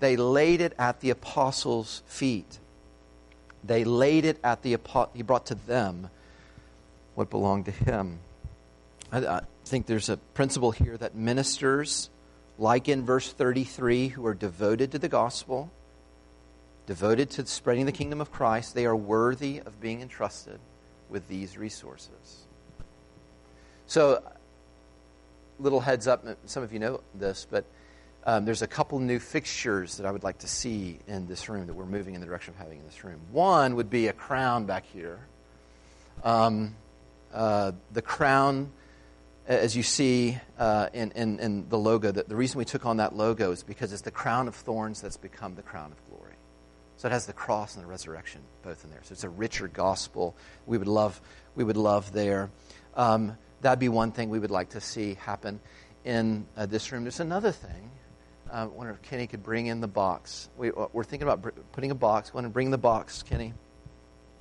They 0.00 0.16
laid 0.16 0.60
it 0.60 0.74
at 0.76 0.98
the 0.98 1.10
apostles' 1.10 2.02
feet. 2.06 2.58
They 3.62 3.84
laid 3.84 4.24
it 4.24 4.40
at 4.42 4.62
the 4.62 4.76
he 5.14 5.22
brought 5.22 5.46
to 5.46 5.54
them 5.54 6.10
what 7.14 7.30
belonged 7.30 7.66
to 7.66 7.70
him. 7.70 8.18
I, 9.12 9.24
I 9.24 9.40
think 9.64 9.86
there's 9.86 10.08
a 10.08 10.16
principle 10.16 10.72
here 10.72 10.96
that 10.96 11.14
ministers, 11.14 12.10
like 12.58 12.88
in 12.88 13.04
verse 13.04 13.32
33, 13.32 14.08
who 14.08 14.26
are 14.26 14.34
devoted 14.34 14.90
to 14.90 14.98
the 14.98 15.08
gospel, 15.08 15.70
devoted 16.84 17.30
to 17.30 17.46
spreading 17.46 17.86
the 17.86 17.92
kingdom 17.92 18.20
of 18.20 18.32
Christ, 18.32 18.74
they 18.74 18.86
are 18.86 18.96
worthy 18.96 19.58
of 19.58 19.80
being 19.80 20.02
entrusted 20.02 20.58
with 21.08 21.28
these 21.28 21.56
resources. 21.56 22.48
So, 23.86 24.20
little 25.62 25.80
heads 25.80 26.06
up, 26.06 26.24
some 26.46 26.62
of 26.62 26.72
you 26.72 26.78
know 26.78 27.00
this, 27.14 27.46
but 27.50 27.64
um, 28.24 28.44
there's 28.44 28.62
a 28.62 28.66
couple 28.66 28.98
new 28.98 29.18
fixtures 29.18 29.96
that 29.96 30.06
I 30.06 30.10
would 30.10 30.22
like 30.22 30.38
to 30.38 30.48
see 30.48 30.98
in 31.08 31.26
this 31.26 31.48
room 31.48 31.66
that 31.66 31.74
we're 31.74 31.86
moving 31.86 32.14
in 32.14 32.20
the 32.20 32.26
direction 32.26 32.54
of 32.54 32.58
having 32.58 32.78
in 32.78 32.84
this 32.84 33.02
room. 33.04 33.20
One 33.30 33.76
would 33.76 33.90
be 33.90 34.08
a 34.08 34.12
crown 34.12 34.64
back 34.64 34.84
here. 34.86 35.18
Um, 36.22 36.76
uh, 37.32 37.72
the 37.92 38.02
crown, 38.02 38.70
as 39.46 39.76
you 39.76 39.82
see 39.82 40.38
uh, 40.58 40.88
in, 40.92 41.10
in, 41.12 41.40
in, 41.40 41.68
the 41.68 41.78
logo, 41.78 42.12
that 42.12 42.28
the 42.28 42.36
reason 42.36 42.58
we 42.58 42.64
took 42.64 42.86
on 42.86 42.98
that 42.98 43.16
logo 43.16 43.50
is 43.50 43.62
because 43.62 43.92
it's 43.92 44.02
the 44.02 44.10
crown 44.10 44.46
of 44.46 44.54
thorns 44.54 45.00
that's 45.00 45.16
become 45.16 45.54
the 45.56 45.62
crown 45.62 45.90
of 45.90 46.08
glory. 46.08 46.34
So 46.98 47.08
it 47.08 47.12
has 47.12 47.26
the 47.26 47.32
cross 47.32 47.74
and 47.74 47.82
the 47.82 47.88
resurrection 47.88 48.42
both 48.62 48.84
in 48.84 48.90
there. 48.90 49.00
So 49.02 49.12
it's 49.12 49.24
a 49.24 49.28
richer 49.28 49.66
gospel. 49.66 50.36
We 50.66 50.78
would 50.78 50.86
love, 50.86 51.20
we 51.56 51.64
would 51.64 51.76
love 51.76 52.12
there. 52.12 52.50
Um, 52.94 53.36
that'd 53.62 53.78
be 53.78 53.88
one 53.88 54.12
thing 54.12 54.28
we 54.28 54.38
would 54.38 54.50
like 54.50 54.70
to 54.70 54.80
see 54.80 55.14
happen 55.14 55.60
in 56.04 56.46
uh, 56.56 56.66
this 56.66 56.92
room. 56.92 57.04
There's 57.04 57.20
another 57.20 57.52
thing. 57.52 57.90
Uh, 58.50 58.56
I 58.56 58.64
wonder 58.66 58.92
if 58.92 59.00
Kenny 59.02 59.26
could 59.26 59.42
bring 59.42 59.66
in 59.66 59.80
the 59.80 59.88
box. 59.88 60.50
We, 60.58 60.70
are 60.70 60.90
uh, 60.94 61.02
thinking 61.02 61.22
about 61.22 61.42
br- 61.42 61.60
putting 61.72 61.90
a 61.90 61.94
box. 61.94 62.30
Ahead 62.30 62.44
and 62.44 62.52
bring 62.52 62.70
the 62.70 62.78
box, 62.78 63.22
Kenny. 63.22 63.54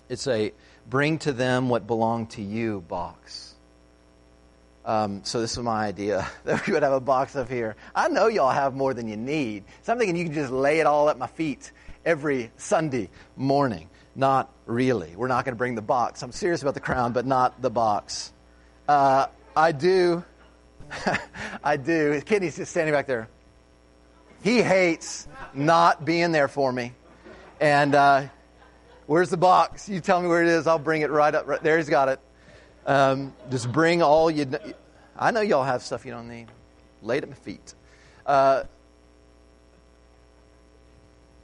It's 0.10 0.28
a 0.28 0.52
bring 0.90 1.20
to 1.20 1.32
them 1.32 1.70
what 1.70 1.88
belonged 1.88 2.32
to 2.32 2.42
you 2.42 2.82
box. 2.82 3.56
Um, 4.84 5.24
so 5.24 5.40
this 5.40 5.52
is 5.52 5.60
my 5.60 5.86
idea 5.86 6.28
that 6.44 6.66
we 6.68 6.74
would 6.74 6.84
have 6.84 6.94
a 6.94 7.00
box 7.00 7.36
up 7.36 7.48
here. 7.48 7.76
I 7.96 8.10
know 8.10 8.28
y'all 8.28 8.52
have 8.52 8.74
more 8.76 8.94
than 8.94 9.08
you 9.08 9.16
need. 9.16 9.64
So 9.84 9.94
I'm 9.94 10.00
thinking 10.00 10.18
you 10.18 10.26
can 10.26 10.34
just 10.34 10.52
lay 10.52 10.80
it 10.80 10.88
all 10.88 11.10
at 11.10 11.18
my 11.18 11.28
feet 11.28 11.72
every 12.04 12.52
Sunday 12.58 13.10
morning. 13.38 13.88
Not 14.16 14.52
really. 14.66 15.16
We're 15.16 15.28
not 15.28 15.46
going 15.46 15.54
to 15.54 15.58
bring 15.58 15.76
the 15.76 15.82
box. 15.82 16.24
I'm 16.24 16.32
serious 16.32 16.62
about 16.62 16.74
the 16.74 16.82
crown, 16.82 17.14
but 17.14 17.26
not 17.26 17.62
the 17.62 17.70
box. 17.70 18.34
Uh, 18.91 19.27
I 19.56 19.71
do. 19.71 20.21
I 21.63 21.77
do. 21.77 22.19
Kenny's 22.25 22.58
just 22.58 22.71
standing 22.71 22.93
back 22.93 23.08
there. 23.08 23.30
He 24.43 24.62
hates 24.62 25.30
not 25.54 26.04
being 26.04 26.34
there 26.34 26.49
for 26.49 26.73
me. 26.73 26.91
And 27.62 27.95
uh, 27.95 28.23
where's 29.06 29.30
the 29.30 29.38
box? 29.38 29.88
You 29.88 30.01
tell 30.01 30.21
me 30.21 30.27
where 30.27 30.43
it 30.43 30.49
is. 30.49 30.67
I'll 30.67 30.77
bring 30.77 31.04
it 31.04 31.10
right 31.10 31.34
up. 31.34 31.47
Right 31.47 31.63
there, 31.63 31.77
he's 31.77 31.88
got 31.88 32.10
it. 32.10 32.19
Um, 32.86 33.34
just 33.49 33.71
bring 33.71 34.01
all 34.01 34.30
you. 34.30 34.45
I 35.17 35.32
know 35.32 35.39
y'all 35.39 35.63
have 35.63 35.84
stuff 35.84 36.06
you 36.06 36.12
don't 36.12 36.27
need. 36.27 36.47
Lay 37.01 37.19
it 37.19 37.23
at 37.23 37.30
my 37.30 37.36
feet. 37.36 37.73
Uh, 38.25 38.63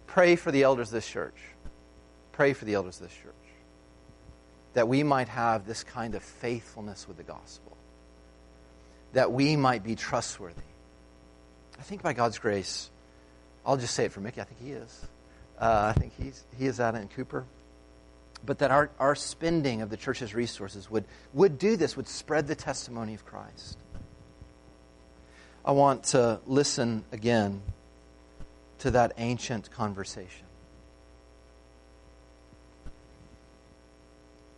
pray 0.05 0.35
for 0.35 0.51
the 0.51 0.63
elders 0.63 0.89
of 0.89 0.95
this 0.95 1.07
church. 1.07 1.37
Pray 2.33 2.51
for 2.51 2.65
the 2.65 2.73
elders 2.73 2.99
of 2.99 3.07
this 3.07 3.17
church. 3.17 3.46
That 4.77 4.87
we 4.87 5.01
might 5.01 5.27
have 5.29 5.65
this 5.65 5.83
kind 5.83 6.13
of 6.13 6.21
faithfulness 6.21 7.07
with 7.07 7.17
the 7.17 7.23
gospel. 7.23 7.75
That 9.13 9.31
we 9.31 9.55
might 9.55 9.83
be 9.83 9.95
trustworthy. 9.95 10.61
I 11.79 11.81
think 11.81 12.03
by 12.03 12.13
God's 12.13 12.37
grace, 12.37 12.91
I'll 13.65 13.77
just 13.77 13.95
say 13.95 14.05
it 14.05 14.11
for 14.11 14.19
Mickey. 14.19 14.39
I 14.39 14.43
think 14.43 14.61
he 14.61 14.73
is. 14.73 15.07
Uh, 15.59 15.91
I 15.95 15.99
think 15.99 16.13
he's, 16.15 16.43
he 16.59 16.67
is 16.67 16.79
out 16.79 16.93
in 16.93 17.07
Cooper. 17.07 17.45
But 18.45 18.59
that 18.59 18.69
our, 18.69 18.91
our 18.99 19.15
spending 19.15 19.81
of 19.81 19.89
the 19.89 19.97
church's 19.97 20.35
resources 20.35 20.91
would, 20.91 21.05
would 21.33 21.57
do 21.57 21.75
this, 21.75 21.97
would 21.97 22.07
spread 22.07 22.45
the 22.45 22.53
testimony 22.53 23.15
of 23.15 23.25
Christ. 23.25 23.79
I 25.65 25.71
want 25.71 26.03
to 26.03 26.39
listen 26.45 27.03
again 27.11 27.63
to 28.77 28.91
that 28.91 29.13
ancient 29.17 29.71
conversation. 29.71 30.46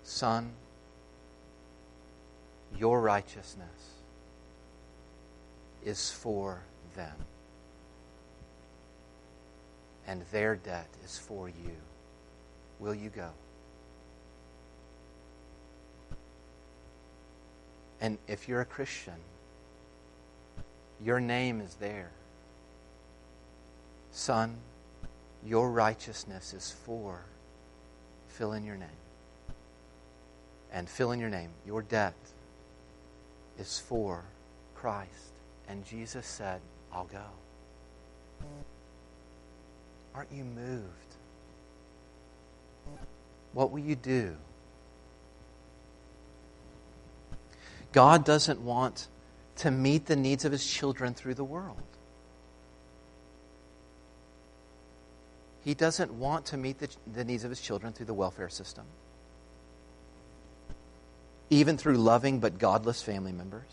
Son, 0.10 0.50
your 2.76 3.00
righteousness 3.00 3.94
is 5.86 6.10
for 6.10 6.64
them, 6.96 7.14
and 10.08 10.24
their 10.32 10.56
debt 10.56 10.88
is 11.06 11.20
for 11.20 11.48
you. 11.48 11.76
Will 12.80 12.96
you 12.96 13.10
go? 13.10 13.30
And 18.02 18.18
if 18.28 18.48
you're 18.48 18.62
a 18.62 18.66
Christian, 18.66 19.14
your 21.06 21.20
name 21.20 21.62
is 21.62 21.76
there. 21.76 22.10
Son, 24.12 24.56
your 25.46 25.70
righteousness 25.70 26.56
is 26.56 26.72
for, 26.84 27.22
fill 28.28 28.54
in 28.54 28.64
your 28.64 28.76
name. 28.76 28.90
And 30.72 30.88
fill 30.88 31.12
in 31.12 31.20
your 31.20 31.30
name. 31.30 31.50
Your 31.66 31.82
debt 31.82 32.16
is 33.58 33.80
for 33.80 34.24
Christ. 34.76 35.34
And 35.68 35.86
Jesus 35.86 36.26
said, 36.26 36.62
I'll 36.94 37.06
go. 37.06 37.24
Aren't 40.16 40.32
you 40.32 40.44
moved? 40.44 40.86
What 43.54 43.72
will 43.72 43.80
you 43.80 43.96
do? 43.96 44.36
God 47.92 48.24
doesn't 48.24 48.62
want 48.62 49.08
to 49.58 49.72
meet 49.72 50.06
the 50.06 50.16
needs 50.16 50.46
of 50.46 50.52
his 50.52 50.66
children 50.66 51.14
through 51.14 51.34
the 51.34 51.44
world. 51.44 51.82
He 55.64 55.74
doesn't 55.74 56.14
want 56.14 56.46
to 56.48 56.58
meet 56.58 56.80
the, 56.80 56.90
the 57.14 57.24
needs 57.24 57.44
of 57.44 57.50
his 57.50 57.60
children 57.60 57.94
through 57.94 58.06
the 58.06 58.14
welfare 58.14 58.50
system, 58.50 58.86
even 61.50 61.78
through 61.78 61.98
loving 61.98 62.40
but 62.40 62.60
godless 62.60 63.02
family 63.02 63.32
members. 63.32 63.64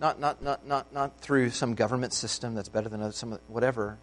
Not, 0.00 0.20
not, 0.20 0.42
not, 0.42 0.66
not, 0.66 0.92
not 0.92 1.20
through 1.20 1.50
some 1.50 1.74
government 1.74 2.12
system 2.12 2.54
that's 2.54 2.68
better 2.68 2.88
than 2.88 3.12
some, 3.12 3.38
whatever. 3.48 3.96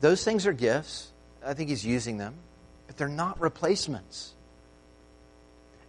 Those 0.00 0.22
things 0.22 0.46
are 0.46 0.52
gifts. 0.52 1.10
I 1.44 1.54
think 1.54 1.70
he's 1.70 1.84
using 1.84 2.18
them, 2.18 2.34
but 2.86 2.96
they're 2.96 3.08
not 3.08 3.40
replacements. 3.40 4.34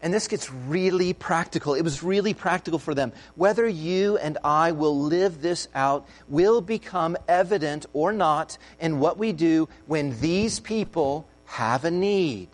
And 0.01 0.13
this 0.13 0.27
gets 0.27 0.51
really 0.51 1.13
practical. 1.13 1.73
It 1.73 1.81
was 1.81 2.01
really 2.01 2.33
practical 2.33 2.79
for 2.79 2.95
them. 2.95 3.11
Whether 3.35 3.67
you 3.67 4.17
and 4.17 4.37
I 4.43 4.71
will 4.71 4.97
live 4.97 5.41
this 5.41 5.67
out 5.75 6.07
will 6.29 6.61
become 6.61 7.17
evident 7.27 7.85
or 7.91 8.13
not 8.13 8.57
in 8.79 8.99
what 8.99 9.17
we 9.17 9.33
do 9.33 9.67
when 9.87 10.19
these 10.21 10.59
people 10.59 11.27
have 11.45 11.83
a 11.83 11.91
need. 11.91 12.47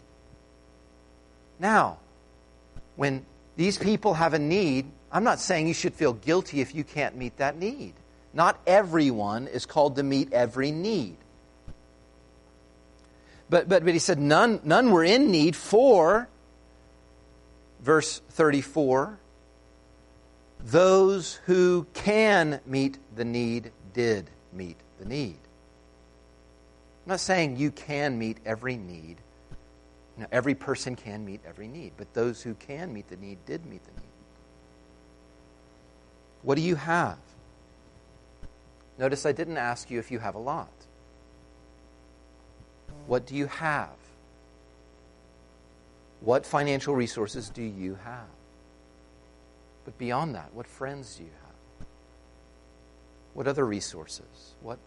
Now, 1.59 1.99
when 2.95 3.25
these 3.55 3.77
people 3.77 4.13
have 4.15 4.33
a 4.33 4.39
need, 4.39 4.85
I'm 5.11 5.23
not 5.23 5.39
saying 5.39 5.67
you 5.67 5.73
should 5.73 5.93
feel 5.93 6.13
guilty 6.13 6.61
if 6.61 6.75
you 6.75 6.83
can't 6.83 7.15
meet 7.15 7.37
that 7.37 7.57
need. 7.57 7.93
Not 8.33 8.59
everyone 8.67 9.47
is 9.47 9.65
called 9.65 9.95
to 9.95 10.03
meet 10.03 10.33
every 10.33 10.71
need. 10.71 11.17
But, 13.49 13.69
but, 13.69 13.85
but 13.85 13.93
he 13.93 13.99
said 13.99 14.19
none, 14.19 14.59
none 14.63 14.91
were 14.91 15.03
in 15.03 15.31
need 15.31 15.55
for 15.55 16.27
verse 17.81 18.19
34 18.31 19.19
those 20.65 21.35
who 21.45 21.85
can 21.93 22.59
meet 22.65 22.97
the 23.15 23.23
need 23.23 23.71
did 23.93 24.29
meet 24.51 24.77
the 24.99 25.05
need. 25.05 25.37
I'm 27.05 27.11
not 27.11 27.19
saying 27.19 27.57
you 27.57 27.69
can 27.69 28.17
meet 28.17 28.39
every 28.45 28.75
need. 28.75 29.17
Know, 30.17 30.27
every 30.31 30.55
person 30.55 30.95
can 30.95 31.25
meet 31.25 31.41
every 31.45 31.67
need, 31.67 31.91
but 31.97 32.13
those 32.13 32.41
who 32.41 32.53
can 32.53 32.93
meet 32.93 33.09
the 33.09 33.17
need 33.17 33.37
did 33.45 33.65
meet 33.65 33.83
the 33.83 33.91
need. 33.99 34.09
What 36.41 36.55
do 36.55 36.61
you 36.61 36.75
have? 36.75 37.17
Notice 38.97 39.25
I 39.25 39.33
didn't 39.33 39.57
ask 39.57 39.91
you 39.91 39.99
if 39.99 40.11
you 40.11 40.19
have 40.19 40.35
a 40.35 40.39
lot. 40.39 40.69
What 43.07 43.25
do 43.25 43.35
you 43.35 43.47
have? 43.47 43.89
What 46.21 46.45
financial 46.45 46.95
resources 46.95 47.49
do 47.49 47.61
you 47.61 47.97
have? 48.05 48.29
But 49.83 49.97
beyond 49.97 50.33
that, 50.35 50.53
what 50.53 50.65
friends 50.65 51.15
do 51.15 51.23
you 51.23 51.29
have? 51.29 51.87
What 53.33 53.47
other 53.47 53.65
resources? 53.65 54.55
What, 54.61 54.79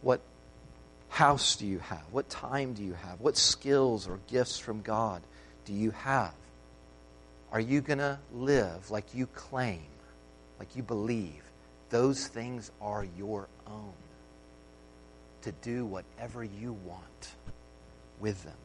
what 0.00 0.20
house 1.12 1.56
do 1.56 1.66
you 1.66 1.78
have? 1.78 2.02
What 2.10 2.30
time 2.30 2.72
do 2.72 2.82
you 2.82 2.94
have? 2.94 3.20
What 3.20 3.36
skills 3.36 4.08
or 4.08 4.18
gifts 4.28 4.58
from 4.58 4.80
God 4.80 5.20
do 5.66 5.74
you 5.74 5.90
have? 5.90 6.32
Are 7.52 7.60
you 7.60 7.82
going 7.82 7.98
to 7.98 8.18
live 8.32 8.90
like 8.90 9.14
you 9.14 9.26
claim, 9.26 9.84
like 10.58 10.74
you 10.74 10.82
believe? 10.82 11.42
Those 11.90 12.26
things 12.26 12.70
are 12.80 13.06
your 13.18 13.46
own 13.66 13.92
to 15.42 15.52
do 15.52 15.84
whatever 15.84 16.42
you 16.42 16.72
want 16.72 17.34
with 18.18 18.42
them. 18.44 18.56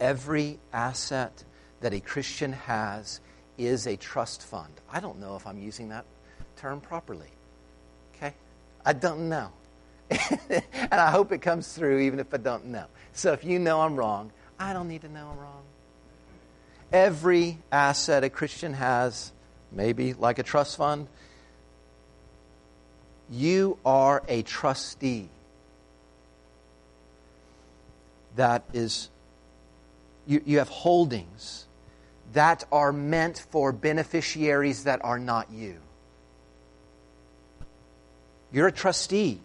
Every 0.00 0.58
asset 0.72 1.44
that 1.80 1.94
a 1.94 2.00
Christian 2.00 2.54
has 2.54 3.20
is 3.56 3.86
a 3.86 3.96
trust 3.96 4.42
fund. 4.42 4.72
I 4.90 4.98
don't 4.98 5.20
know 5.20 5.36
if 5.36 5.46
I'm 5.46 5.58
using 5.58 5.90
that 5.90 6.06
term 6.56 6.80
properly. 6.80 7.30
Okay? 8.16 8.34
I 8.84 8.94
don't 8.94 9.28
know. 9.28 9.52
and 10.10 10.92
I 10.92 11.10
hope 11.10 11.32
it 11.32 11.38
comes 11.38 11.72
through 11.72 12.00
even 12.00 12.20
if 12.20 12.32
I 12.32 12.36
don't 12.36 12.66
know. 12.66 12.86
So 13.12 13.32
if 13.32 13.44
you 13.44 13.58
know 13.58 13.80
I'm 13.80 13.96
wrong, 13.96 14.32
I 14.58 14.72
don't 14.72 14.88
need 14.88 15.02
to 15.02 15.08
know 15.08 15.28
I'm 15.32 15.38
wrong. 15.38 15.62
Every 16.92 17.58
asset 17.72 18.24
a 18.24 18.30
Christian 18.30 18.74
has, 18.74 19.32
maybe 19.72 20.14
like 20.14 20.38
a 20.38 20.42
trust 20.42 20.76
fund, 20.76 21.08
you 23.30 23.78
are 23.84 24.22
a 24.28 24.42
trustee. 24.42 25.28
That 28.36 28.64
is 28.72 29.08
you, 30.26 30.42
you 30.44 30.58
have 30.58 30.68
holdings 30.68 31.66
that 32.32 32.64
are 32.72 32.92
meant 32.92 33.44
for 33.50 33.72
beneficiaries 33.72 34.84
that 34.84 35.04
are 35.04 35.18
not 35.18 35.50
you. 35.50 35.76
You're 38.52 38.68
a 38.68 38.72
trustee. 38.72 39.40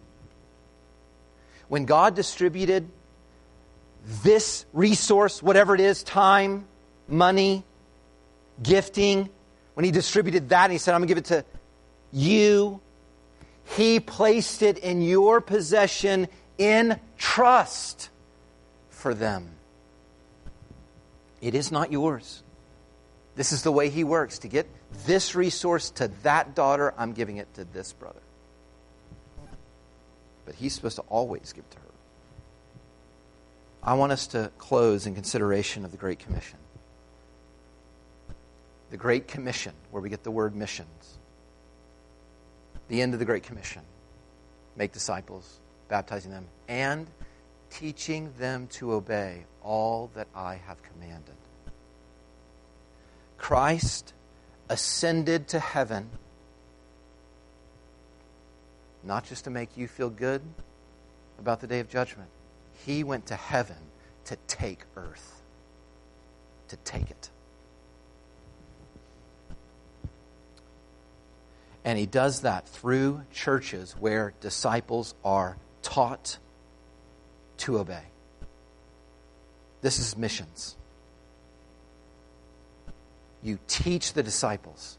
When 1.70 1.84
God 1.84 2.16
distributed 2.16 2.88
this 4.24 4.66
resource, 4.72 5.40
whatever 5.40 5.76
it 5.76 5.80
is 5.80 6.02
time, 6.02 6.66
money, 7.06 7.62
gifting 8.60 9.30
when 9.74 9.84
He 9.84 9.92
distributed 9.92 10.48
that, 10.48 10.64
and 10.64 10.72
He 10.72 10.78
said, 10.78 10.94
I'm 10.94 11.00
going 11.00 11.06
to 11.06 11.14
give 11.14 11.18
it 11.18 11.24
to 11.26 11.44
you, 12.12 12.80
He 13.76 14.00
placed 14.00 14.62
it 14.62 14.78
in 14.78 15.00
your 15.00 15.40
possession 15.40 16.26
in 16.58 16.98
trust 17.16 18.10
for 18.88 19.14
them. 19.14 19.48
It 21.40 21.54
is 21.54 21.70
not 21.70 21.92
yours. 21.92 22.42
This 23.36 23.52
is 23.52 23.62
the 23.62 23.70
way 23.70 23.90
he 23.90 24.02
works. 24.02 24.40
To 24.40 24.48
get 24.48 24.66
this 25.06 25.36
resource 25.36 25.90
to 25.92 26.08
that 26.24 26.56
daughter, 26.56 26.92
I'm 26.98 27.12
giving 27.12 27.36
it 27.36 27.54
to 27.54 27.64
this 27.64 27.92
brother. 27.92 28.20
But 30.50 30.56
he's 30.56 30.74
supposed 30.74 30.96
to 30.96 31.02
always 31.02 31.52
give 31.52 31.70
to 31.70 31.78
her. 31.78 31.84
I 33.84 33.94
want 33.94 34.10
us 34.10 34.26
to 34.26 34.50
close 34.58 35.06
in 35.06 35.14
consideration 35.14 35.84
of 35.84 35.92
the 35.92 35.96
Great 35.96 36.18
Commission. 36.18 36.58
The 38.90 38.96
Great 38.96 39.28
Commission, 39.28 39.74
where 39.92 40.02
we 40.02 40.08
get 40.08 40.24
the 40.24 40.30
word 40.32 40.56
missions. 40.56 41.18
The 42.88 43.00
end 43.00 43.12
of 43.12 43.20
the 43.20 43.24
Great 43.24 43.44
Commission 43.44 43.82
make 44.74 44.90
disciples, 44.90 45.60
baptizing 45.88 46.32
them, 46.32 46.46
and 46.66 47.06
teaching 47.70 48.32
them 48.36 48.66
to 48.72 48.94
obey 48.94 49.44
all 49.62 50.10
that 50.16 50.26
I 50.34 50.56
have 50.56 50.82
commanded. 50.82 51.36
Christ 53.38 54.14
ascended 54.68 55.46
to 55.46 55.60
heaven 55.60 56.10
not 59.02 59.24
just 59.24 59.44
to 59.44 59.50
make 59.50 59.76
you 59.76 59.88
feel 59.88 60.10
good 60.10 60.42
about 61.38 61.60
the 61.60 61.66
day 61.66 61.80
of 61.80 61.88
judgment. 61.88 62.28
He 62.84 63.02
went 63.04 63.26
to 63.26 63.36
heaven 63.36 63.76
to 64.26 64.36
take 64.46 64.80
earth, 64.96 65.42
to 66.68 66.76
take 66.76 67.10
it. 67.10 67.30
And 71.84 71.98
he 71.98 72.06
does 72.06 72.42
that 72.42 72.68
through 72.68 73.22
churches 73.32 73.92
where 73.98 74.34
disciples 74.40 75.14
are 75.24 75.56
taught 75.82 76.38
to 77.58 77.78
obey. 77.78 78.02
This 79.80 79.98
is 79.98 80.16
missions. 80.16 80.76
You 83.42 83.58
teach 83.66 84.12
the 84.12 84.22
disciples 84.22 84.98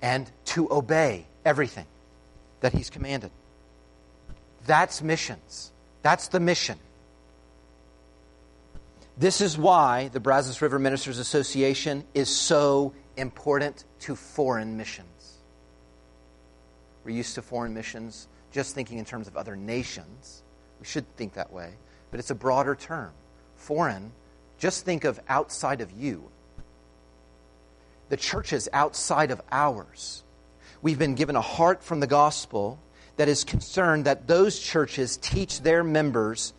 and 0.00 0.30
to 0.46 0.72
obey 0.72 1.26
everything 1.44 1.86
that 2.60 2.72
he's 2.72 2.90
commanded. 2.90 3.30
That's 4.66 5.02
missions. 5.02 5.72
That's 6.02 6.28
the 6.28 6.40
mission. 6.40 6.78
This 9.16 9.40
is 9.40 9.58
why 9.58 10.08
the 10.08 10.20
Brazos 10.20 10.62
River 10.62 10.78
Ministers 10.78 11.18
Association 11.18 12.04
is 12.14 12.28
so 12.28 12.94
important 13.16 13.84
to 14.00 14.16
foreign 14.16 14.76
missions. 14.76 15.06
We're 17.04 17.16
used 17.16 17.34
to 17.34 17.42
foreign 17.42 17.74
missions 17.74 18.28
just 18.50 18.74
thinking 18.74 18.98
in 18.98 19.04
terms 19.04 19.28
of 19.28 19.36
other 19.36 19.56
nations. 19.56 20.42
We 20.80 20.86
should 20.86 21.04
think 21.16 21.34
that 21.34 21.52
way 21.52 21.74
but 22.10 22.20
it's 22.20 22.30
a 22.30 22.34
broader 22.34 22.74
term. 22.74 23.12
Foreign, 23.54 24.12
just 24.58 24.84
think 24.84 25.04
of 25.04 25.20
outside 25.28 25.80
of 25.80 25.92
you. 25.92 26.28
The 28.08 28.16
church 28.16 28.52
is 28.52 28.68
outside 28.72 29.30
of 29.30 29.40
ours. 29.52 30.24
We've 30.82 30.98
been 30.98 31.14
given 31.14 31.36
a 31.36 31.40
heart 31.40 31.82
from 31.82 32.00
the 32.00 32.06
gospel 32.06 32.78
that 33.16 33.28
is 33.28 33.44
concerned 33.44 34.06
that 34.06 34.26
those 34.26 34.58
churches 34.58 35.18
teach 35.18 35.60
their 35.60 35.84
members 35.84 36.54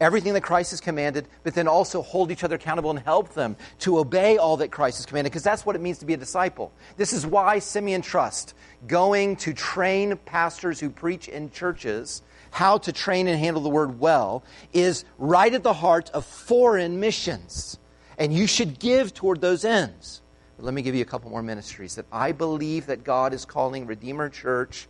everything 0.00 0.34
that 0.34 0.42
Christ 0.42 0.70
has 0.72 0.80
commanded, 0.80 1.26
but 1.42 1.54
then 1.54 1.66
also 1.66 2.02
hold 2.02 2.30
each 2.30 2.44
other 2.44 2.56
accountable 2.56 2.90
and 2.90 2.98
help 2.98 3.34
them 3.34 3.56
to 3.80 3.98
obey 3.98 4.36
all 4.36 4.58
that 4.58 4.70
Christ 4.70 4.98
has 4.98 5.06
commanded, 5.06 5.30
because 5.30 5.42
that's 5.42 5.64
what 5.64 5.74
it 5.74 5.80
means 5.80 5.98
to 5.98 6.06
be 6.06 6.14
a 6.14 6.18
disciple. 6.18 6.70
This 6.96 7.12
is 7.12 7.26
why 7.26 7.58
Simeon 7.58 8.02
Trust, 8.02 8.54
going 8.86 9.36
to 9.36 9.54
train 9.54 10.16
pastors 10.26 10.78
who 10.78 10.90
preach 10.90 11.28
in 11.28 11.50
churches, 11.50 12.22
how 12.50 12.78
to 12.78 12.92
train 12.92 13.26
and 13.26 13.38
handle 13.38 13.62
the 13.62 13.68
word 13.68 13.98
well 13.98 14.44
is 14.72 15.04
right 15.18 15.52
at 15.52 15.62
the 15.62 15.72
heart 15.72 16.10
of 16.10 16.24
foreign 16.24 17.00
missions. 17.00 17.78
And 18.18 18.32
you 18.32 18.46
should 18.46 18.78
give 18.78 19.12
toward 19.12 19.40
those 19.40 19.64
ends. 19.64 20.20
Let 20.58 20.72
me 20.72 20.82
give 20.82 20.94
you 20.94 21.02
a 21.02 21.06
couple 21.06 21.30
more 21.30 21.42
ministries 21.42 21.96
that 21.96 22.06
I 22.10 22.32
believe 22.32 22.86
that 22.86 23.04
God 23.04 23.34
is 23.34 23.44
calling 23.44 23.86
Redeemer 23.86 24.30
Church 24.30 24.88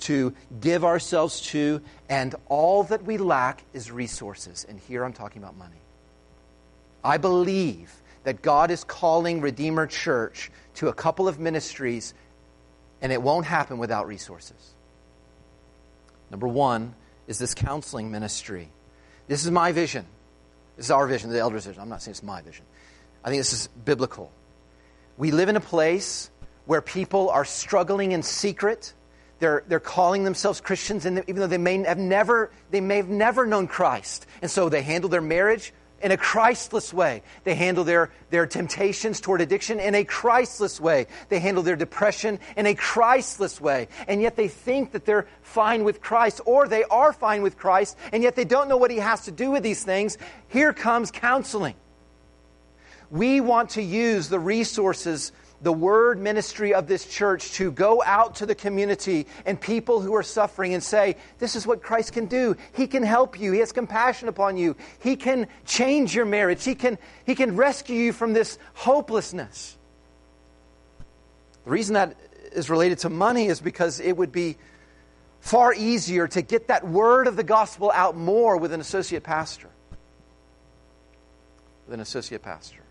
to 0.00 0.34
give 0.60 0.84
ourselves 0.84 1.40
to, 1.42 1.80
and 2.08 2.34
all 2.48 2.82
that 2.84 3.04
we 3.04 3.18
lack 3.18 3.62
is 3.72 3.90
resources. 3.90 4.64
And 4.68 4.80
here 4.80 5.04
I'm 5.04 5.12
talking 5.12 5.42
about 5.42 5.56
money. 5.56 5.80
I 7.04 7.18
believe 7.18 7.92
that 8.24 8.42
God 8.42 8.70
is 8.70 8.84
calling 8.84 9.40
Redeemer 9.40 9.86
Church 9.86 10.50
to 10.76 10.88
a 10.88 10.92
couple 10.92 11.28
of 11.28 11.38
ministries, 11.38 12.14
and 13.00 13.12
it 13.12 13.20
won't 13.20 13.46
happen 13.46 13.78
without 13.78 14.06
resources. 14.06 14.74
Number 16.30 16.48
one 16.48 16.94
is 17.26 17.38
this 17.38 17.54
counseling 17.54 18.10
ministry. 18.10 18.70
This 19.28 19.44
is 19.44 19.50
my 19.50 19.72
vision. 19.72 20.06
This 20.76 20.86
is 20.86 20.90
our 20.90 21.06
vision, 21.06 21.30
the 21.30 21.38
elders' 21.38 21.66
vision. 21.66 21.82
I'm 21.82 21.88
not 21.88 22.02
saying 22.02 22.12
it's 22.12 22.22
my 22.22 22.40
vision. 22.40 22.64
I 23.24 23.28
think 23.28 23.40
this 23.40 23.52
is 23.52 23.68
biblical. 23.68 24.32
We 25.16 25.30
live 25.30 25.48
in 25.48 25.56
a 25.56 25.60
place 25.60 26.30
where 26.66 26.80
people 26.80 27.30
are 27.30 27.44
struggling 27.44 28.12
in 28.12 28.22
secret. 28.22 28.94
They're, 29.40 29.64
they're 29.66 29.80
calling 29.80 30.24
themselves 30.24 30.60
Christians, 30.60 31.04
and 31.04 31.18
even 31.26 31.36
though 31.36 31.46
they 31.46 31.58
may 31.58 31.82
have 31.82 31.98
never, 31.98 32.50
they 32.70 32.80
may 32.80 32.98
have 32.98 33.08
never 33.08 33.46
known 33.46 33.66
Christ. 33.66 34.26
And 34.40 34.50
so 34.50 34.68
they 34.68 34.82
handle 34.82 35.10
their 35.10 35.20
marriage 35.20 35.72
in 36.00 36.10
a 36.10 36.16
Christless 36.16 36.92
way. 36.92 37.22
They 37.44 37.54
handle 37.54 37.84
their, 37.84 38.10
their 38.30 38.46
temptations 38.46 39.20
toward 39.20 39.40
addiction 39.40 39.80
in 39.80 39.94
a 39.94 40.04
Christless 40.04 40.80
way. 40.80 41.06
They 41.28 41.38
handle 41.38 41.62
their 41.62 41.76
depression 41.76 42.40
in 42.56 42.66
a 42.66 42.74
Christless 42.74 43.60
way. 43.60 43.88
And 44.08 44.20
yet 44.20 44.36
they 44.36 44.48
think 44.48 44.92
that 44.92 45.04
they're 45.04 45.28
fine 45.42 45.84
with 45.84 46.00
Christ, 46.00 46.40
or 46.44 46.66
they 46.66 46.84
are 46.84 47.12
fine 47.12 47.42
with 47.42 47.56
Christ, 47.56 47.96
and 48.12 48.22
yet 48.22 48.34
they 48.34 48.44
don't 48.44 48.68
know 48.68 48.76
what 48.76 48.90
He 48.90 48.98
has 48.98 49.22
to 49.22 49.30
do 49.30 49.50
with 49.50 49.62
these 49.62 49.84
things. 49.84 50.18
Here 50.48 50.72
comes 50.72 51.10
counseling. 51.10 51.74
We 53.12 53.40
want 53.40 53.70
to 53.70 53.82
use 53.82 54.28
the 54.28 54.40
resources 54.40 55.30
the 55.60 55.72
word 55.72 56.18
ministry 56.18 56.74
of 56.74 56.88
this 56.88 57.06
church 57.06 57.52
to 57.52 57.70
go 57.70 58.02
out 58.04 58.36
to 58.36 58.46
the 58.46 58.54
community 58.54 59.26
and 59.46 59.60
people 59.60 60.00
who 60.00 60.14
are 60.14 60.22
suffering 60.22 60.74
and 60.74 60.82
say, 60.82 61.16
This 61.38 61.54
is 61.54 61.66
what 61.66 61.82
Christ 61.82 62.12
can 62.12 62.26
do. 62.26 62.56
He 62.74 62.86
can 62.86 63.02
help 63.02 63.38
you. 63.38 63.52
He 63.52 63.60
has 63.60 63.70
compassion 63.70 64.28
upon 64.28 64.56
you. 64.56 64.76
He 64.98 65.14
can 65.14 65.46
change 65.64 66.14
your 66.14 66.24
marriage. 66.24 66.64
He 66.64 66.74
can, 66.74 66.98
he 67.24 67.34
can 67.34 67.54
rescue 67.54 67.96
you 67.96 68.12
from 68.12 68.32
this 68.32 68.58
hopelessness. 68.74 69.76
The 71.64 71.70
reason 71.70 71.94
that 71.94 72.16
is 72.52 72.68
related 72.68 72.98
to 73.00 73.10
money 73.10 73.46
is 73.46 73.60
because 73.60 74.00
it 74.00 74.16
would 74.16 74.32
be 74.32 74.56
far 75.40 75.72
easier 75.72 76.26
to 76.28 76.42
get 76.42 76.68
that 76.68 76.86
word 76.86 77.28
of 77.28 77.36
the 77.36 77.44
gospel 77.44 77.92
out 77.94 78.16
more 78.16 78.56
with 78.56 78.72
an 78.72 78.80
associate 78.80 79.22
pastor. 79.22 79.68
With 81.86 81.94
an 81.94 82.00
associate 82.00 82.42
pastor. 82.42 82.81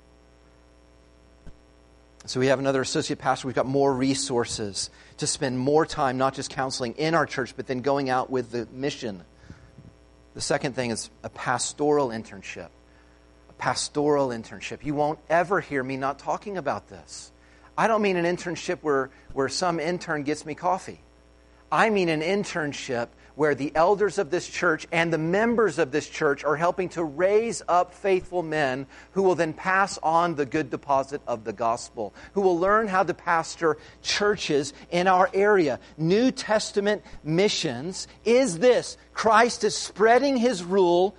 So 2.25 2.39
we 2.39 2.47
have 2.47 2.59
another 2.59 2.81
associate 2.81 3.17
pastor. 3.17 3.47
We've 3.47 3.55
got 3.55 3.65
more 3.65 3.93
resources 3.93 4.91
to 5.17 5.27
spend 5.27 5.57
more 5.57 5.85
time, 5.85 6.17
not 6.17 6.35
just 6.35 6.51
counseling 6.51 6.93
in 6.93 7.15
our 7.15 7.25
church, 7.25 7.55
but 7.55 7.65
then 7.65 7.81
going 7.81 8.09
out 8.09 8.29
with 8.29 8.51
the 8.51 8.67
mission. 8.71 9.23
The 10.35 10.41
second 10.41 10.75
thing 10.75 10.91
is 10.91 11.09
a 11.23 11.29
pastoral 11.29 12.09
internship. 12.09 12.69
A 13.49 13.53
pastoral 13.57 14.29
internship. 14.29 14.85
You 14.85 14.93
won't 14.93 15.19
ever 15.29 15.61
hear 15.61 15.83
me 15.83 15.97
not 15.97 16.19
talking 16.19 16.57
about 16.57 16.89
this. 16.89 17.31
I 17.75 17.87
don't 17.87 18.03
mean 18.03 18.17
an 18.17 18.25
internship 18.25 18.79
where, 18.81 19.09
where 19.33 19.49
some 19.49 19.79
intern 19.79 20.23
gets 20.23 20.45
me 20.45 20.53
coffee. 20.53 21.01
I 21.71 21.89
mean 21.89 22.09
an 22.09 22.21
internship 22.21 23.07
where 23.41 23.55
the 23.55 23.71
elders 23.73 24.19
of 24.19 24.29
this 24.29 24.47
church 24.47 24.85
and 24.91 25.11
the 25.11 25.17
members 25.17 25.79
of 25.79 25.91
this 25.91 26.07
church 26.07 26.43
are 26.43 26.55
helping 26.55 26.87
to 26.87 27.03
raise 27.03 27.63
up 27.67 27.91
faithful 27.91 28.43
men 28.43 28.85
who 29.13 29.23
will 29.23 29.33
then 29.33 29.51
pass 29.51 29.97
on 30.03 30.35
the 30.35 30.45
good 30.45 30.69
deposit 30.69 31.19
of 31.25 31.43
the 31.43 31.51
gospel, 31.51 32.13
who 32.33 32.41
will 32.41 32.59
learn 32.59 32.87
how 32.87 33.01
to 33.01 33.15
pastor 33.15 33.79
churches 34.03 34.73
in 34.91 35.07
our 35.07 35.27
area. 35.33 35.79
New 35.97 36.29
Testament 36.29 37.01
missions 37.23 38.07
is 38.25 38.59
this 38.59 38.95
Christ 39.15 39.63
is 39.63 39.75
spreading 39.75 40.37
his 40.37 40.63
rule 40.63 41.15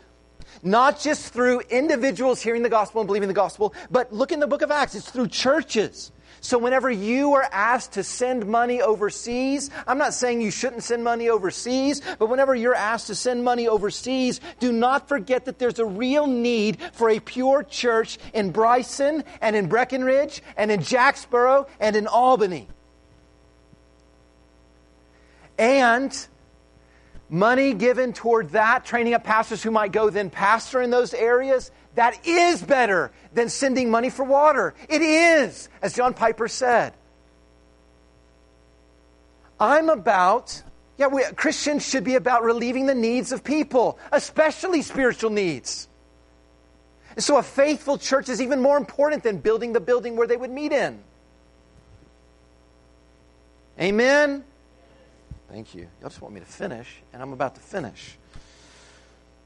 not 0.63 1.01
just 1.01 1.33
through 1.33 1.61
individuals 1.71 2.41
hearing 2.41 2.63
the 2.63 2.69
gospel 2.69 3.01
and 3.01 3.07
believing 3.07 3.29
the 3.29 3.35
gospel, 3.35 3.75
but 3.91 4.13
look 4.13 4.33
in 4.33 4.41
the 4.41 4.47
book 4.47 4.63
of 4.63 4.71
Acts, 4.71 4.95
it's 4.95 5.11
through 5.11 5.29
churches. 5.29 6.13
So, 6.45 6.59
whenever 6.59 6.91
you 6.91 7.35
are 7.35 7.49
asked 7.53 7.93
to 7.93 8.03
send 8.03 8.47
money 8.47 8.83
overseas, 8.83 9.71
I'm 9.87 9.97
not 9.97 10.13
saying 10.13 10.41
you 10.41 10.51
shouldn't 10.51 10.83
send 10.83 11.05
money 11.05 11.29
overseas, 11.29 12.03
but 12.19 12.27
whenever 12.27 12.53
you're 12.53 12.75
asked 12.75 13.07
to 13.07 13.15
send 13.15 13.45
money 13.45 13.69
overseas, 13.69 14.41
do 14.59 14.73
not 14.73 15.09
forget 15.09 15.45
that 15.45 15.61
there's 15.61 15.79
a 15.79 15.87
real 15.87 16.27
need 16.27 16.79
for 16.95 17.11
a 17.11 17.21
pure 17.21 17.63
church 17.63 18.19
in 18.35 18.51
Bryson 18.51 19.23
and 19.41 19.55
in 19.55 19.69
Breckenridge 19.69 20.43
and 20.57 20.73
in 20.73 20.83
Jacksboro 20.83 21.69
and 21.79 21.95
in 21.95 22.09
Albany. 22.09 22.67
And 25.59 26.27
money 27.33 27.73
given 27.73 28.13
toward 28.13 28.51
that, 28.51 28.85
training 28.85 29.15
up 29.15 29.25
pastors 29.25 29.63
who 29.63 29.71
might 29.71 29.91
go 29.91 30.11
then 30.11 30.29
pastor 30.29 30.83
in 30.83 30.91
those 30.91 31.15
areas, 31.15 31.71
that 31.95 32.27
is 32.27 32.63
better 32.63 33.11
than 33.33 33.49
sending 33.49 33.91
money 33.91 34.11
for 34.11 34.25
water. 34.25 34.75
It 34.89 35.01
is, 35.01 35.69
as 35.81 35.95
John 35.95 36.13
Piper 36.13 36.47
said. 36.47 36.93
I'm 39.59 39.89
about, 39.89 40.63
yeah, 40.99 41.07
we, 41.07 41.23
Christians 41.35 41.89
should 41.89 42.05
be 42.05 42.17
about 42.17 42.43
relieving 42.43 42.87
the 42.87 42.95
needs 42.95 43.33
of 43.33 43.43
people, 43.43 43.99
especially 44.13 44.83
spiritual 44.83 45.31
needs. 45.31 45.89
And 47.17 47.25
so 47.25 47.39
a 47.39 47.43
faithful 47.43 47.97
church 47.97 48.29
is 48.29 48.43
even 48.43 48.61
more 48.61 48.77
important 48.77 49.23
than 49.23 49.39
building 49.39 49.73
the 49.73 49.81
building 49.81 50.17
where 50.17 50.27
they 50.27 50.37
would 50.37 50.51
meet 50.51 50.73
in. 50.73 50.99
Amen? 53.81 54.45
Thank 55.53 55.75
you. 55.75 55.83
Y'all 56.01 56.09
just 56.09 56.23
want 56.23 56.33
me 56.33 56.41
to 56.41 56.47
finish, 56.47 56.89
and 57.13 57.21
I'm 57.21 57.35
about 57.35 57.57
to 57.57 57.61
finish. 57.61 58.17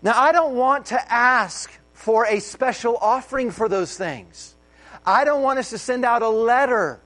Now, 0.02 0.12
I 0.16 0.30
don't 0.30 0.54
want 0.54 0.86
to 0.86 1.12
ask 1.12 1.68
for 1.94 2.24
a 2.26 2.38
special 2.38 2.96
offering 2.96 3.50
for 3.50 3.68
those 3.68 3.96
things. 3.96 4.54
I 5.04 5.24
don't 5.24 5.42
want 5.42 5.58
us 5.58 5.70
to 5.70 5.78
send 5.78 6.04
out 6.04 6.22
a 6.22 6.28
letter 6.28 7.00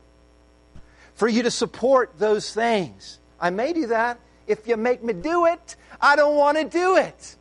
for 1.14 1.28
you 1.28 1.44
to 1.44 1.50
support 1.50 2.18
those 2.18 2.52
things. 2.52 3.18
I 3.40 3.48
may 3.48 3.72
do 3.72 3.86
that. 3.86 4.20
If 4.46 4.68
you 4.68 4.76
make 4.76 5.02
me 5.02 5.14
do 5.14 5.46
it, 5.46 5.76
I 5.98 6.14
don't 6.14 6.36
want 6.36 6.58
to 6.58 6.64
do 6.64 6.96
it. 6.96 7.36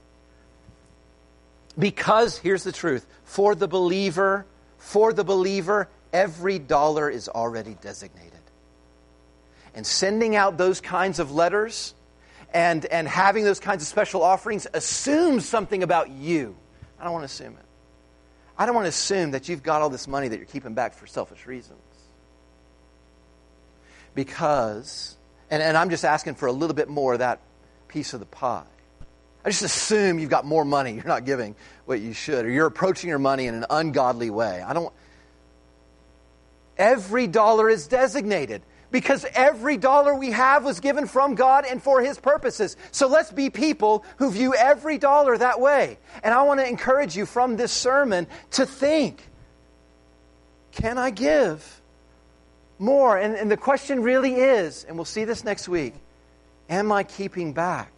Because, 1.78 2.38
here's 2.38 2.64
the 2.64 2.72
truth 2.72 3.06
for 3.26 3.54
the 3.54 3.68
believer, 3.68 4.46
for 4.78 5.12
the 5.12 5.26
believer, 5.26 5.90
every 6.14 6.58
dollar 6.58 7.10
is 7.10 7.28
already 7.28 7.76
designated. 7.82 8.29
And 9.76 9.86
sending 9.86 10.36
out 10.36 10.58
those 10.58 10.82
kinds 10.82 11.20
of 11.20 11.32
letters 11.32 11.94
and, 12.54 12.86
and 12.86 13.08
having 13.08 13.44
those 13.44 13.60
kinds 13.60 13.84
of 13.84 13.88
special 13.88 14.24
offerings 14.24 14.68
assumes 14.74 15.48
something 15.48 15.84
about 15.84 16.10
you. 16.10 16.56
I 17.00 17.04
don't 17.04 17.14
want 17.14 17.24
to 17.24 17.28
assume 17.28 17.54
it. 17.54 17.66
I 18.58 18.66
don't 18.66 18.76
want 18.76 18.86
to 18.86 18.90
assume 18.90 19.32
that 19.32 19.48
you've 19.48 19.64
got 19.64 19.82
all 19.82 19.90
this 19.90 20.08
money 20.08 20.28
that 20.28 20.38
you're 20.38 20.46
keeping 20.46 20.74
back 20.74 20.94
for 20.94 21.08
selfish 21.08 21.46
reasons. 21.46 21.80
Because, 24.16 25.16
and, 25.50 25.62
and 25.62 25.78
I'm 25.78 25.90
just 25.90 26.04
asking 26.04 26.36
for 26.36 26.48
a 26.48 26.52
little 26.52 26.76
bit 26.76 26.90
more 26.90 27.14
of 27.14 27.20
that 27.20 27.40
piece 27.88 28.14
of 28.14 28.20
the 28.20 28.26
pie. 28.26 28.66
I 29.46 29.50
just 29.50 29.62
assume 29.64 30.20
you've 30.20 30.30
got 30.30 30.46
more 30.46 30.66
money 30.66 30.94
you're 30.96 31.06
not 31.06 31.26
giving 31.26 31.56
what 31.86 32.02
you 32.02 32.14
should, 32.14 32.46
or 32.46 32.50
you're 32.50 32.66
approaching 32.66 33.10
your 33.10 33.20
money 33.20 33.48
in 33.48 33.56
an 33.56 33.66
ungodly 33.70 34.30
way. 34.30 34.62
I 34.62 34.74
don't. 34.74 34.94
Every 36.78 37.28
dollar 37.28 37.70
is 37.70 37.88
designated 37.88 38.62
because 38.92 39.26
every 39.34 39.78
dollar 39.78 40.16
we 40.16 40.32
have 40.32 40.64
was 40.64 40.80
given 40.80 41.06
from 41.06 41.36
God 41.36 41.66
and 41.70 41.82
for 41.82 42.02
His 42.02 42.20
purposes. 42.20 42.76
So 42.92 43.08
let's 43.08 43.32
be 43.32 43.50
people 43.50 44.04
who 44.18 44.32
view 44.32 44.56
every 44.56 44.98
dollar 44.98 45.38
that 45.38 45.60
way. 45.60 45.98
And 46.24 46.34
I 46.34 46.44
want 46.44 46.60
to 46.60 46.68
encourage 46.68 47.16
you 47.16 47.26
from 47.26 47.56
this 47.56 47.72
sermon 47.72 48.28
to 48.52 48.66
think 48.66 49.22
can 50.72 50.98
I 50.98 51.10
give 51.10 51.82
more? 52.78 53.18
And, 53.18 53.36
and 53.36 53.52
the 53.52 53.58
question 53.58 54.02
really 54.02 54.36
is, 54.36 54.86
and 54.86 54.96
we'll 54.96 55.06
see 55.06 55.26
this 55.26 55.44
next 55.44 55.68
week 55.68 55.94
am 56.70 56.92
I 56.92 57.04
keeping 57.04 57.54
back? 57.54 57.92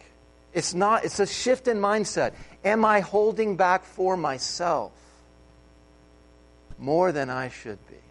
It's 0.52 0.74
not, 0.74 1.04
it's 1.04 1.20
a 1.20 1.26
shift 1.26 1.68
in 1.68 1.78
mindset. 1.78 2.32
Am 2.64 2.84
I 2.84 3.00
holding 3.00 3.56
back 3.56 3.84
for 3.84 4.16
myself 4.16 4.92
more 6.78 7.12
than 7.12 7.30
I 7.30 7.48
should 7.48 7.78
be? 7.88 8.01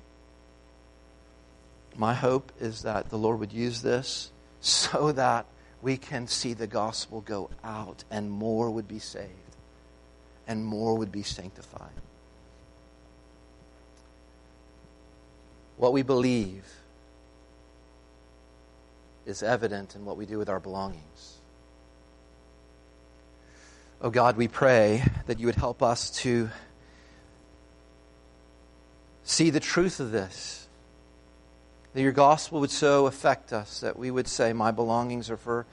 My 1.95 2.13
hope 2.13 2.51
is 2.59 2.83
that 2.83 3.09
the 3.09 3.17
Lord 3.17 3.39
would 3.39 3.53
use 3.53 3.81
this 3.81 4.31
so 4.59 5.11
that 5.13 5.45
we 5.81 5.97
can 5.97 6.27
see 6.27 6.53
the 6.53 6.67
gospel 6.67 7.21
go 7.21 7.49
out 7.63 8.03
and 8.11 8.29
more 8.29 8.69
would 8.69 8.87
be 8.87 8.99
saved 8.99 9.29
and 10.47 10.65
more 10.65 10.97
would 10.97 11.11
be 11.11 11.23
sanctified. 11.23 11.89
What 15.77 15.93
we 15.93 16.03
believe 16.03 16.65
is 19.25 19.41
evident 19.41 19.95
in 19.95 20.05
what 20.05 20.17
we 20.17 20.25
do 20.25 20.37
with 20.37 20.49
our 20.49 20.59
belongings. 20.59 21.37
Oh 24.01 24.09
God, 24.09 24.35
we 24.35 24.47
pray 24.47 25.03
that 25.27 25.39
you 25.39 25.45
would 25.45 25.55
help 25.55 25.81
us 25.81 26.09
to 26.21 26.49
see 29.23 29.49
the 29.49 29.59
truth 29.59 29.99
of 29.99 30.11
this 30.11 30.60
that 31.93 32.01
your 32.01 32.11
gospel 32.11 32.59
would 32.61 32.71
so 32.71 33.07
affect 33.07 33.53
us 33.53 33.81
that 33.81 33.97
we 33.97 34.11
would 34.11 34.27
say, 34.27 34.53
My 34.53 34.71
belongings 34.71 35.29
are 35.29 35.37
for 35.37 35.65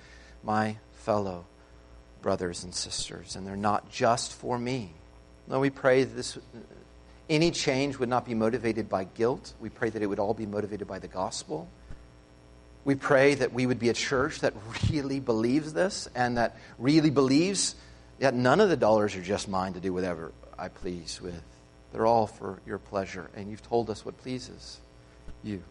my 0.43 0.77
fellow 0.93 1.47
brothers 2.23 2.65
and 2.65 2.75
sisters, 2.75 3.37
and 3.37 3.47
they're 3.47 3.57
not 3.57 3.91
just 3.91 4.33
for 4.33 4.59
me. 4.59 4.93
No, 5.47 5.61
we 5.61 5.71
pray 5.71 6.05
that 6.05 6.15
this, 6.15 6.37
any 7.31 7.51
change 7.51 7.99
would 7.99 8.09
not 8.09 8.27
be 8.27 8.35
motivated 8.35 8.89
by 8.89 9.05
guilt. 9.05 9.53
We 9.61 9.71
pray 9.71 9.91
that 9.91 10.03
it 10.03 10.07
would 10.07 10.19
all 10.19 10.35
be 10.35 10.47
motivated 10.47 10.87
by 10.89 10.99
the 10.99 11.09
gospel. 11.09 11.69
We 12.85 12.95
pray 12.95 13.35
that 13.35 13.53
we 13.53 13.67
would 13.67 13.79
be 13.79 13.89
a 13.89 13.95
church 13.95 14.41
that 14.41 14.55
really 14.91 15.21
believes 15.21 15.73
this 15.73 16.09
and 16.15 16.37
that 16.39 16.57
really 16.79 17.11
believes 17.11 17.75
that 18.19 18.35
none 18.35 18.61
of 18.61 18.69
the 18.69 18.77
dollars 18.77 19.15
are 19.15 19.23
just 19.23 19.49
mine 19.49 19.75
to 19.75 19.81
do 19.81 19.93
whatever 19.93 20.33
I 20.59 20.69
please 20.69 21.21
with. 21.21 21.43
They're 21.93 22.07
all 22.07 22.27
for 22.27 22.61
your 22.67 22.79
pleasure, 22.79 23.31
and 23.35 23.51
you've 23.51 23.63
told 23.63 23.89
us 23.89 24.05
what 24.05 24.19
pleases 24.19 24.79
you. 25.43 25.63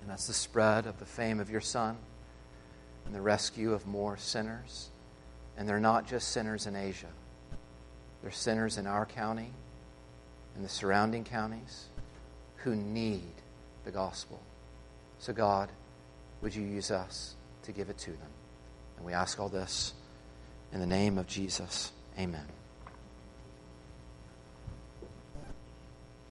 And 0.00 0.10
that's 0.10 0.26
the 0.26 0.32
spread 0.32 0.86
of 0.86 0.98
the 0.98 1.04
fame 1.04 1.40
of 1.40 1.50
your 1.50 1.60
Son 1.60 1.96
and 3.06 3.14
the 3.14 3.20
rescue 3.20 3.72
of 3.72 3.86
more 3.86 4.16
sinners. 4.16 4.88
And 5.56 5.68
they're 5.68 5.80
not 5.80 6.06
just 6.06 6.28
sinners 6.28 6.66
in 6.66 6.76
Asia, 6.76 7.10
they're 8.22 8.30
sinners 8.30 8.78
in 8.78 8.86
our 8.86 9.06
county 9.06 9.50
and 10.54 10.64
the 10.64 10.68
surrounding 10.68 11.24
counties 11.24 11.86
who 12.56 12.74
need 12.74 13.32
the 13.84 13.90
gospel. 13.90 14.40
So, 15.18 15.32
God, 15.32 15.70
would 16.42 16.54
you 16.54 16.62
use 16.62 16.90
us 16.90 17.34
to 17.64 17.72
give 17.72 17.88
it 17.90 17.98
to 17.98 18.10
them? 18.10 18.30
And 18.96 19.06
we 19.06 19.12
ask 19.12 19.38
all 19.40 19.48
this 19.48 19.94
in 20.72 20.80
the 20.80 20.86
name 20.86 21.18
of 21.18 21.26
Jesus. 21.26 21.92
Amen. 22.18 22.59